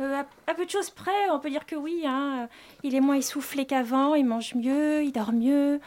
[0.00, 2.04] Euh, à, à peu de choses près, on peut dire que oui.
[2.06, 2.48] Hein.
[2.84, 5.80] Il est moins essoufflé qu'avant, il mange mieux, il dort mieux.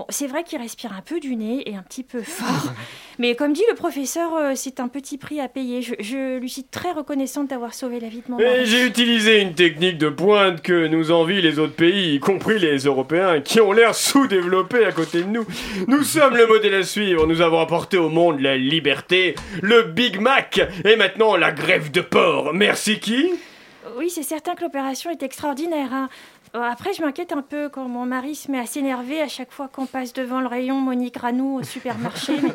[0.00, 2.72] Bon, c'est vrai qu'il respire un peu du nez et un petit peu fort.
[3.18, 5.82] Mais comme dit le professeur, euh, c'est un petit prix à payer.
[5.82, 8.64] Je, je lui suis très reconnaissante d'avoir sauvé la vie de mon Et mari.
[8.64, 12.78] j'ai utilisé une technique de pointe que nous envient les autres pays, y compris les
[12.78, 15.44] Européens, qui ont l'air sous-développés à côté de nous.
[15.86, 20.18] Nous sommes le modèle à suivre, nous avons apporté au monde la liberté, le Big
[20.18, 22.54] Mac, et maintenant la grève de porc.
[22.54, 23.32] Merci qui
[23.98, 25.92] Oui, c'est certain que l'opération est extraordinaire.
[25.92, 26.08] hein.
[26.56, 29.52] Euh, Après, je m'inquiète un peu quand mon mari se met à s'énerver à chaque
[29.52, 32.34] fois qu'on passe devant le rayon Monique Ranou au supermarché.
[32.42, 32.52] mais,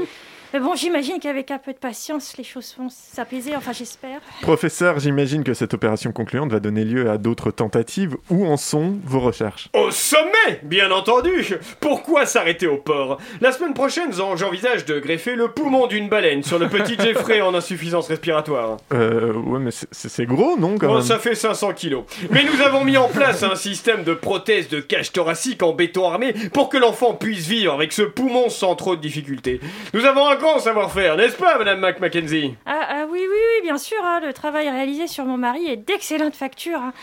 [0.56, 3.58] mais bon, j'imagine qu'avec un peu de patience, les choses vont s'apaiser.
[3.58, 4.22] Enfin, j'espère.
[4.42, 8.16] Professeur, j'imagine que cette opération concluante va donner lieu à d'autres tentatives.
[8.30, 9.68] Où en sont vos recherches?
[9.74, 11.46] Au sommet, bien entendu
[11.82, 16.42] Pourquoi s'arrêter au porc La semaine prochaine, j'en- j'envisage de greffer le poumon d'une baleine
[16.42, 18.78] sur le petit Jeffrey en insuffisance respiratoire.
[18.94, 21.04] Euh, ouais, mais c'est- gros, non, quand Bon, même?
[21.04, 22.06] ça fait 500 kilos.
[22.32, 26.08] Mais nous avons mis en place un système de prothèse de cage thoracique en béton
[26.08, 29.60] armé pour que l'enfant puisse vivre avec ce poumon sans trop de difficultés.
[29.94, 33.78] Nous avons un savoir-faire, n'est-ce pas, Madame Mac Mackenzie Ah, ah oui, oui, oui, bien
[33.78, 33.98] sûr.
[34.04, 36.80] hein, le travail réalisé sur mon mari est d'excellente facture.
[36.80, 36.94] hein.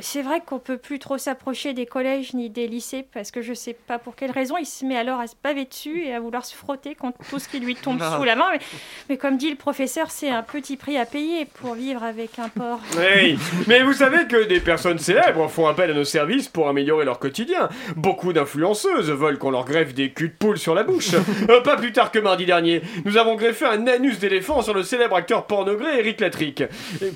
[0.00, 3.54] C'est vrai qu'on peut plus trop s'approcher des collèges ni des lycées parce que je
[3.54, 6.20] sais pas pour quelle raison il se met alors à se baver dessus et à
[6.20, 8.46] vouloir se frotter contre tout ce qui lui tombe sous la main.
[8.52, 8.60] Mais,
[9.08, 12.48] mais comme dit le professeur, c'est un petit prix à payer pour vivre avec un
[12.48, 12.80] porc.
[12.96, 17.04] Oui, mais vous savez que des personnes célèbres font appel à nos services pour améliorer
[17.04, 17.68] leur quotidien.
[17.96, 21.10] Beaucoup d'influenceuses veulent qu'on leur greffe des culs de poule sur la bouche.
[21.50, 24.82] Euh, pas plus tard que mardi dernier, nous avons greffé un anus d'éléphant sur le
[24.82, 26.22] célèbre acteur pornogré Eric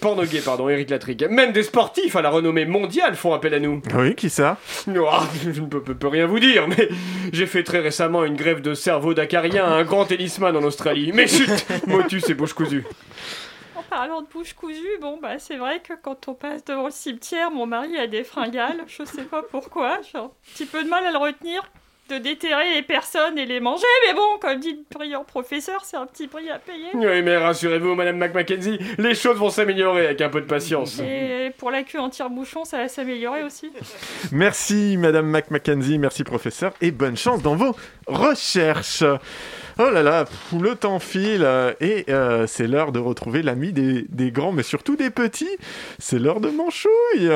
[0.01, 1.23] Pornogué, pardon, Eric Latrick.
[1.23, 3.81] Même des sportifs à la renommée mondiale font appel à nous.
[3.95, 4.57] Oui, qui ça?
[4.89, 5.09] Oh,
[5.43, 6.89] je ne peux, peux- peux rien vous dire, mais
[7.33, 11.13] j'ai fait très récemment une greffe de cerveau d'acarien à un grand tennisman en Australie.
[11.15, 11.49] Mais chut,
[11.87, 12.85] motus et bouche cousue.
[13.77, 16.91] En parlant de bouche cousue, bon, bah, c'est vrai que quand on passe devant le
[16.91, 18.83] cimetière, mon mari a des fringales.
[18.87, 19.99] Je sais pas pourquoi.
[20.11, 21.63] J'ai un petit peu de mal à le retenir
[22.09, 23.85] de déterrer les personnes et les manger.
[24.07, 26.89] Mais bon, comme dit le brillant professeur, c'est un petit prix à payer.
[26.95, 31.01] Oui, mais rassurez-vous, Madame McMackenzie, les choses vont s'améliorer avec un peu de patience.
[31.01, 33.71] Et pour la queue en tire-bouchon, ça va s'améliorer aussi.
[34.33, 39.05] Merci, Madame Mac Mackenzie, merci, professeur, et bonne chance dans vos recherches.
[39.81, 41.47] Oh là là, pff, le temps file,
[41.81, 45.57] et euh, c'est l'heure de retrouver l'ami des, des grands, mais surtout des petits.
[45.99, 47.31] C'est l'heure de Manchouille.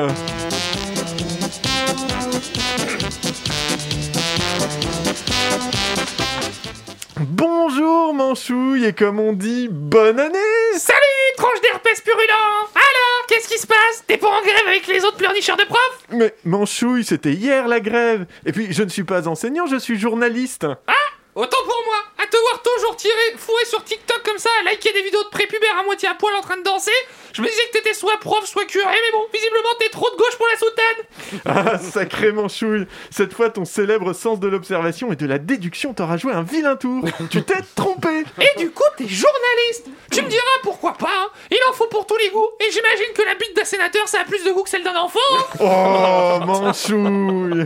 [7.83, 10.39] Bonjour Manchouille, et comme on dit, bonne année.
[10.77, 10.97] Salut,
[11.35, 12.69] tranche d'herpès purulent.
[12.73, 14.05] Alors, qu'est-ce qui se passe?
[14.07, 17.81] T'es pas en grève avec les autres pleurnicheurs de profs Mais Manchouille, c'était hier la
[17.81, 18.25] grève.
[18.45, 20.65] Et puis, je ne suis pas enseignant, je suis journaliste.
[20.87, 20.93] Ah
[21.35, 24.93] Autant pour moi À te voir toujours tiré, fourré sur TikTok comme ça, à liker
[24.93, 26.91] des vidéos de prépubères à moitié à poil en train de danser,
[27.33, 30.15] je me disais que t'étais soit prof, soit curé, mais bon, visiblement t'es trop de
[30.15, 31.41] gauche pour la soutane.
[31.45, 36.17] Ah, sacré manchouille Cette fois, ton célèbre sens de l'observation et de la déduction t'aura
[36.17, 37.03] joué un vilain tour.
[37.31, 39.87] tu t'es trompé Et du coup, t'es journaliste.
[40.11, 41.29] Tu me diras pourquoi pas, hein.
[41.49, 42.49] il en faut pour tous les goûts.
[42.59, 44.95] Et j'imagine que la bite d'un sénateur, ça a plus de goût que celle d'un
[44.95, 45.19] enfant.
[45.31, 45.45] hein.
[45.59, 46.99] Oh, manchouille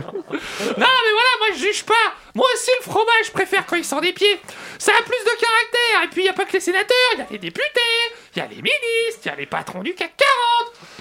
[0.76, 1.94] mais voilà, moi je juge pas.
[2.38, 4.38] Moi aussi, le fromage, je préfère quand il sort des pieds.
[4.78, 6.04] Ça a plus de caractère.
[6.04, 7.80] Et puis, y a pas que les sénateurs, il y a les députés,
[8.36, 10.47] il y a les ministres, il y a les patrons du CAC 40.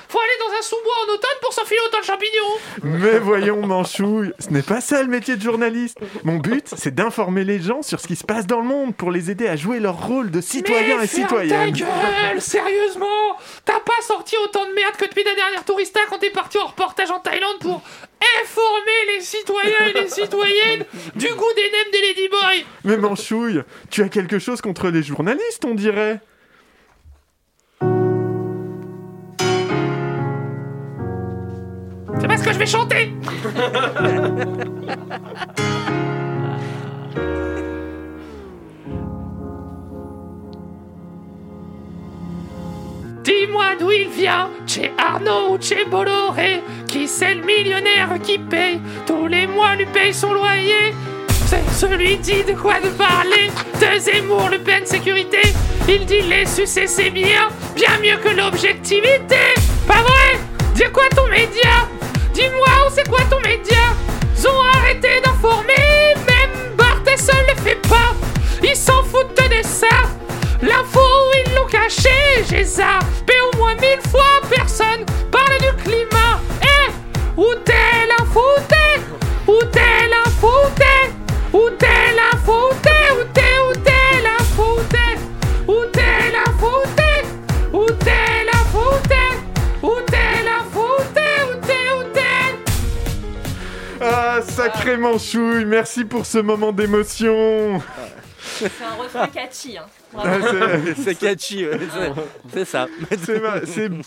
[0.10, 2.56] Faut aller dans un sous-bois en automne pour s'enfiler autant de champignons.
[2.84, 5.98] Mais voyons, Manchouille, ce n'est pas ça le métier de journaliste.
[6.24, 9.12] Mon but, c'est d'informer les gens sur ce qui se passe dans le monde pour
[9.12, 11.74] les aider à jouer leur rôle de citoyens Mais et ferme citoyennes.
[11.74, 11.80] ta
[12.32, 13.06] gueule, sérieusement
[13.66, 16.68] T'as pas sorti autant de merde que depuis la dernière tourista quand t'es parti en
[16.68, 17.82] reportage en Thaïlande pour
[18.42, 20.86] informer les citoyens et les citoyennes
[21.16, 25.66] du goût des nems des ladyboys Mais Manchouille, tu as quelque chose contre les journalistes,
[25.66, 26.20] on dirait
[32.58, 33.14] je vais chanter.
[43.24, 48.80] Dis-moi d'où il vient, chez Arnaud ou chez Bolloré Qui c'est le millionnaire qui paye
[49.06, 50.96] Tous les mois lui paye son loyer.
[51.28, 53.52] C'est celui dit de quoi de parler.
[53.80, 55.42] De Zemmour, Le Pen, sécurité.
[55.88, 57.50] Il dit les succès c'est bien.
[57.76, 59.54] Bien mieux que l'objectivité.
[59.88, 60.40] Pas vrai?
[60.74, 61.88] Dis quoi ton média?
[62.38, 63.96] Dis-moi c'est quoi ton média?
[64.38, 68.14] Ils ont arrêté d'informer Même Barthès le fait pas.
[68.62, 69.88] Ils s'en foutent de ça.
[70.62, 71.02] L'info,
[71.34, 72.12] ils l'ont caché,
[72.48, 76.40] j'ai zappé au moins mille fois, personne parle du climat.
[76.62, 76.92] Eh,
[77.38, 83.14] où t'es l'info, où t'es Où t'es l'info, où t'es Où t'es l'info, où t'es
[83.20, 83.77] Où t'es, où
[94.88, 97.82] sacré Manchouille, merci pour ce moment d'émotion
[98.40, 99.78] C'est un refrain catchy.
[99.78, 99.84] Hein.
[100.18, 100.38] Ah,
[100.96, 101.78] c'est- catchy, ouais,
[102.54, 102.88] c'est- ça.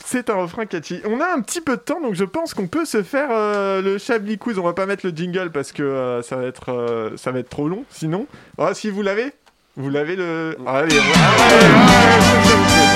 [0.07, 1.03] C'est un refrain catchy.
[1.05, 3.83] On a un petit peu de temps, donc je pense qu'on peut se faire euh,
[3.83, 4.59] le Chablis Quiz.
[4.59, 7.41] On va pas mettre le jingle parce que euh, ça, va être, euh, ça va
[7.41, 7.85] être trop long.
[7.91, 8.27] Sinon,
[8.57, 9.33] Ah, si vous l'avez?
[9.77, 10.57] Vous l'avez le.
[10.67, 12.90] Allez, ouais, ouais,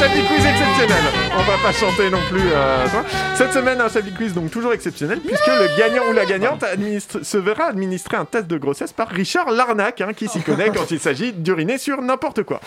[0.00, 1.02] Chablis Quiz exceptionnel.
[1.38, 2.40] On va pas chanter non plus.
[2.40, 3.04] euh, toi.
[3.34, 7.22] Cette semaine, un Chablis Quiz donc toujours exceptionnel puisque le gagnant ou la gagnante administre-
[7.22, 10.90] se verra administrer un test de grossesse par Richard Larnac, hein, qui s'y connaît quand
[10.90, 12.60] il s'agit d'uriner sur n'importe quoi.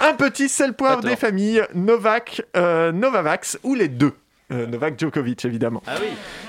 [0.00, 4.12] Un petit sel poivre des familles Novak, euh, Novavax ou les deux.
[4.52, 5.82] Euh, Novak Djokovic évidemment.
[5.86, 6.08] Ah oui.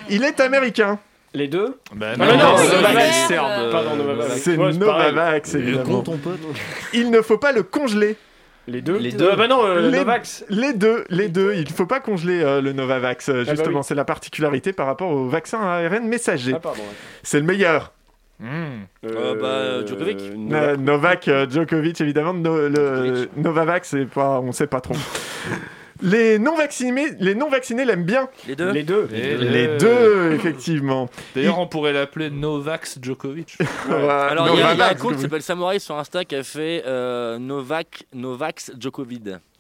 [0.10, 0.98] Il est américain.
[1.36, 3.28] Les deux Ben Ah, non, c'est Novavax.
[3.28, 3.72] serbe.
[3.72, 4.42] Pardon, Novavax.
[4.42, 4.58] C'est.
[4.58, 6.04] Novavax évidemment.
[6.94, 8.18] Il ne faut pas le congeler.
[8.68, 9.30] Les deux Les deux.
[9.32, 10.46] Ah bah non, euh, les, Novax.
[10.50, 11.54] les deux, les deux.
[11.56, 13.80] Il ne faut pas congeler euh, le Novavax, euh, Ah bah justement.
[13.80, 13.84] oui.
[13.86, 16.54] C'est la particularité par rapport au vaccin à ARN messager.
[16.56, 16.80] Ah, pardon.
[16.82, 16.96] ouais.
[17.24, 17.92] C'est le meilleur.
[18.44, 20.20] Euh, bah, Djokovic.
[20.52, 22.34] Euh, Novak euh, Djokovic, évidemment.
[22.34, 24.96] No- le Novavax, pas, on sait pas trop.
[26.02, 28.28] les non vaccinés, les non vaccinés l'aiment bien.
[28.48, 28.72] Les deux.
[28.72, 29.08] Les deux.
[29.12, 29.36] Les
[29.68, 31.10] le- deux, effectivement.
[31.36, 33.58] D'ailleurs, on pourrait l'appeler Novax Djokovic.
[33.90, 36.26] Ouais, Alors, il y, a- il y a un compte qui s'appelle Samouraï sur Insta
[36.26, 39.12] qui a fait euh, Novak, Novax Djokovic.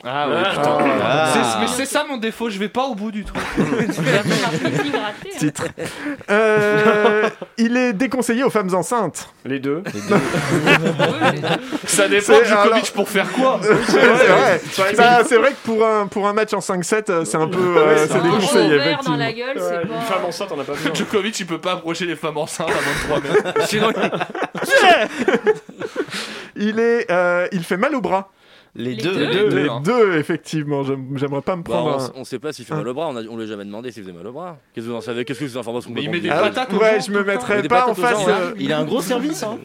[0.04, 0.49] Ah ouais, Ah.
[0.49, 0.78] putain.
[1.04, 1.30] Ah.
[1.34, 3.34] C'est- Mais c'est ça mon défaut, je vais pas au bout du tout.
[3.58, 5.14] Hein.
[5.38, 5.64] Titre.
[6.30, 9.30] Euh, il est déconseillé aux femmes enceintes.
[9.45, 9.84] Les deux.
[11.86, 14.62] Ça dépend C'est- de Djokovic alors- pour faire quoi c'est vrai.
[14.95, 17.58] Ça, c'est vrai que pour un, pour un match en 5-7, euh, c'est un peu
[17.78, 19.14] euh, c'est Un déconseillé, verre effectivement.
[19.18, 20.02] dans la gueule, Ouais, c'est Une pas.
[20.02, 20.93] femme enceinte, on a pas besoin.
[20.93, 23.68] Djokovic, il peut pas approcher les femmes enceintes à 23 mètres.
[23.68, 23.91] Sinon,
[26.56, 28.30] Il, est, euh, il fait mal au bras.
[28.74, 29.13] Les Les deux.
[29.13, 29.28] deux.
[29.28, 29.82] deux, Les hein.
[29.84, 30.84] deux, effectivement.
[30.84, 32.22] J'aime- J'aimerais pas me bah, prendre on, un...
[32.22, 33.91] on sait pas s'il fait mal au bras, on, a, on lui a jamais demandé
[33.91, 34.57] s'il faisait mal au bras.
[34.74, 36.72] Qu'est-ce que vous en savez Qu'est-ce que ces informations Mais il met des Ah, patates
[36.72, 38.22] ouais, gens, je me mettrais pas en face.
[38.22, 39.57] gens, euh, Il a un gros service, hein.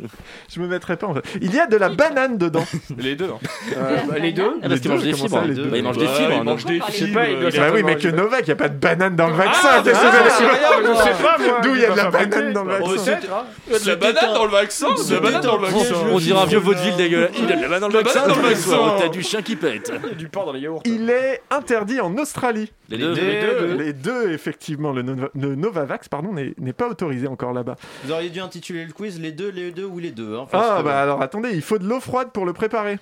[0.53, 1.23] Je me mettrais pas en face.
[1.41, 2.65] Il y a de la banane dedans.
[2.99, 3.27] Les deux.
[3.33, 3.39] hein.
[3.77, 5.29] Euh, bah, les deux Ah, parce qu'il mange des fibres.
[5.31, 6.31] ça, les Bah, deux il mange Bah, des fibres.
[6.33, 7.21] il hein, mange des fibres.
[7.57, 9.69] Bah oui, mais que Novak, il n'y a pas de banane dans le vaccin.
[9.71, 11.61] Ah, bah, vous Je sais pas.
[11.63, 13.45] D'où il y a de la banane dans le Bah, vaccin peut-être, hein.
[13.69, 15.43] Il y a de la banane dans le vaccin Il y a de la banane
[15.43, 17.31] dans le vaccin On dirait un vieux vaudeville dégueulasse.
[17.39, 18.96] Il a de la banane dans le La vaccin.
[18.99, 19.93] T'as du chien qui pète.
[20.05, 20.83] Il y a du porc dans les yaourts.
[20.85, 22.73] Il est interdit en Australie.
[22.89, 23.15] Les deux.
[23.15, 23.77] Les deux.
[23.77, 24.93] Les deux, effectivement.
[24.93, 27.77] Le, Nova- le Novavax, pardon, n'est n'est pas autorisé encore là-bas.
[28.05, 30.37] Vous auriez dû intituler le quiz les deux, les deux ou les deux.
[30.37, 32.99] Hein, Ah, que- bah alors attendez, il faut de l'eau froide pour le préparer.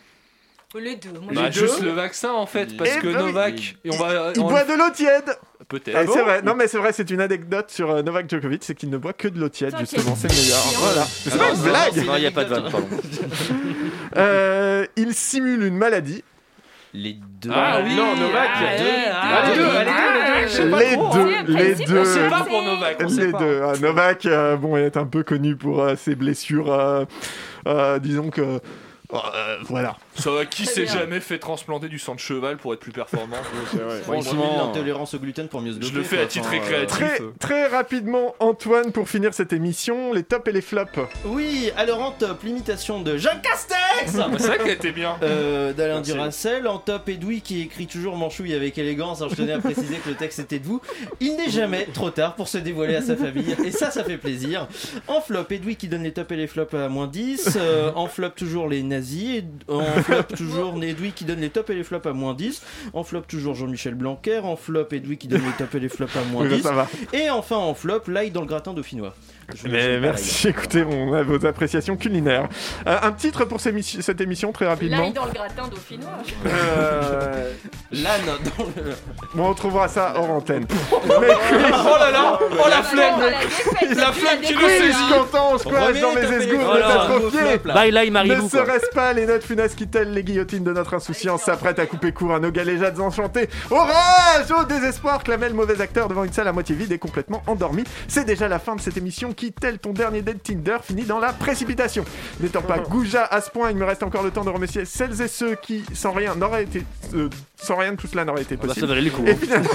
[0.80, 1.10] Les deux.
[1.20, 1.86] Moi, Bah, juste deux.
[1.86, 3.26] le vaccin en fait, parce Et que bah oui.
[3.26, 3.76] Novak.
[3.84, 5.24] et on va, Il on- boit de l'eau tiède
[5.68, 5.96] Peut-être.
[6.02, 8.74] Eh, c'est vrai, non mais c'est vrai, c'est une anecdote sur euh, Novak Djokovic, c'est
[8.74, 10.58] qu'il ne boit que de l'eau tiède, justement, c'est le meilleur.
[10.78, 11.02] Voilà.
[11.04, 12.86] C'est Ah pas non, une blague Non, il n'y a pas de vanne, pardon.
[14.16, 16.22] Euh, Il simule une maladie.
[16.92, 17.50] Les deux.
[17.52, 19.10] Ah oui, Non, Novak, ah, il y a deux.
[19.12, 21.52] Ah, ah, les deux, les deux, les deux.
[21.52, 21.98] pas Les deux.
[21.98, 23.38] On sait pas pour Novak, on sait Les pas.
[23.38, 23.60] deux.
[23.64, 26.72] Ah, Novak, euh, bon, est un peu connu pour euh, ses blessures.
[26.72, 27.04] euh,
[27.66, 28.60] euh, disons que.
[29.34, 29.96] Euh, voilà.
[30.16, 33.36] Ça va, qui s'est jamais fait transplanter du sang de cheval pour être plus performant
[34.02, 36.98] Franchement, l'intolérance au gluten pour mieux se je le fais à titre euh, récréatif.
[36.98, 40.98] Très, très rapidement, Antoine, pour finir cette émission, les tops et les flops.
[41.24, 45.16] Oui, alors en top, l'imitation de Jacques Castex Ah, C'est vrai qu'elle était bien.
[45.22, 46.00] Euh, D'Alain.
[46.00, 49.20] Duracel, en top Edoui qui écrit toujours Manchouille avec élégance.
[49.20, 50.80] Alors je tenais à préciser que le texte était de vous.
[51.20, 54.18] Il n'est jamais trop tard pour se dévoiler à sa famille et ça, ça fait
[54.18, 54.68] plaisir.
[55.08, 57.56] En flop, Edoui qui donne les tops et les flops à moins 10.
[57.56, 59.03] Euh, en flop, toujours les nazis.
[59.04, 62.62] Et en flop, toujours Edoui qui donne les tops et les flops à moins 10.
[62.92, 64.38] En flop, toujours Jean-Michel Blanquer.
[64.38, 66.62] En flop, Edoui qui donne les tops et les flops à moins Oui, bah, 10.
[66.62, 66.88] ça va.
[67.12, 69.14] Et enfin en flop, l'ail dans le gratin dauphinois.
[69.68, 72.48] Mais merci, écoutez, on a vos appréciations culinaires.
[72.86, 74.98] Euh, un titre pour ces cette émission, très rapidement.
[74.98, 76.10] L'ail dans le gratin dauphinois.
[76.46, 77.52] Euh,
[77.92, 78.92] L'âne dans le.
[79.34, 80.66] Bon, on trouvera ça hors antenne.
[81.04, 86.00] Oh là là Oh la flemme la La flemme qui je content, on squash Remets,
[86.00, 86.76] dans les esgours,
[87.30, 87.74] flop, là.
[87.74, 91.42] Bye, là, Ne serait-ce pas les notes funestes qui telles les guillotines de notre insouciance
[91.42, 96.08] s'apprêtent à couper court à nos galéjades enchantées Orage Au désespoir clamait le mauvais acteur
[96.08, 97.84] devant une salle à moitié vide et complètement endormi.
[98.08, 101.18] C'est déjà la fin de cette émission qui, tel ton dernier date Tinder, finit dans
[101.18, 102.04] la précipitation.
[102.40, 105.20] N'étant pas goujat à ce point, il me reste encore le temps de remercier celles
[105.20, 106.84] et ceux qui, sans rien, n'auraient été...
[107.14, 108.86] euh, sans rien de tout cela n'aurait été Bah, ça possible.
[108.88, 109.24] valait le coup.
[109.26, 109.36] Et hein.
[109.40, 109.70] finalement,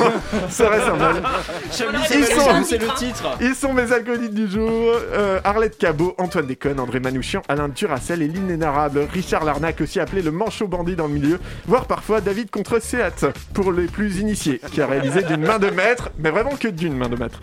[0.49, 1.23] ça reste un mal.
[1.71, 3.38] Chablis, Ils c'est sont- le- c'est le titre.
[3.41, 8.21] Ils sont mes alcooliques du jour euh, Arlette Cabot, Antoine Déconne, André Manouchian, Alain Duracel
[8.21, 12.51] et l'inénarrable Richard Larnac, aussi appelé le manchot bandit dans le milieu, voire parfois David
[12.51, 16.55] contre Seat, pour les plus initiés, qui a réalisé d'une main de maître, mais vraiment
[16.59, 17.39] que d'une main de maître.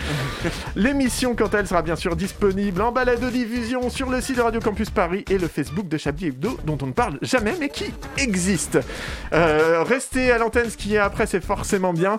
[0.74, 4.36] L'émission, quant à elle, sera bien sûr disponible en balade de diffusion sur le site
[4.36, 7.54] de Radio Campus Paris et le Facebook de Chablis Hebdo, dont on ne parle jamais,
[7.58, 7.86] mais qui
[8.18, 8.78] existe.
[9.32, 12.18] Euh, restez à l'antenne, ce qui est après, c'est forcément bien.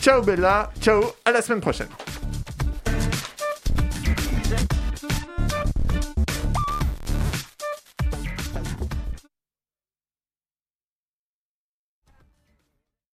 [0.00, 1.88] Ciao Bella, ciao, à la semaine prochaine.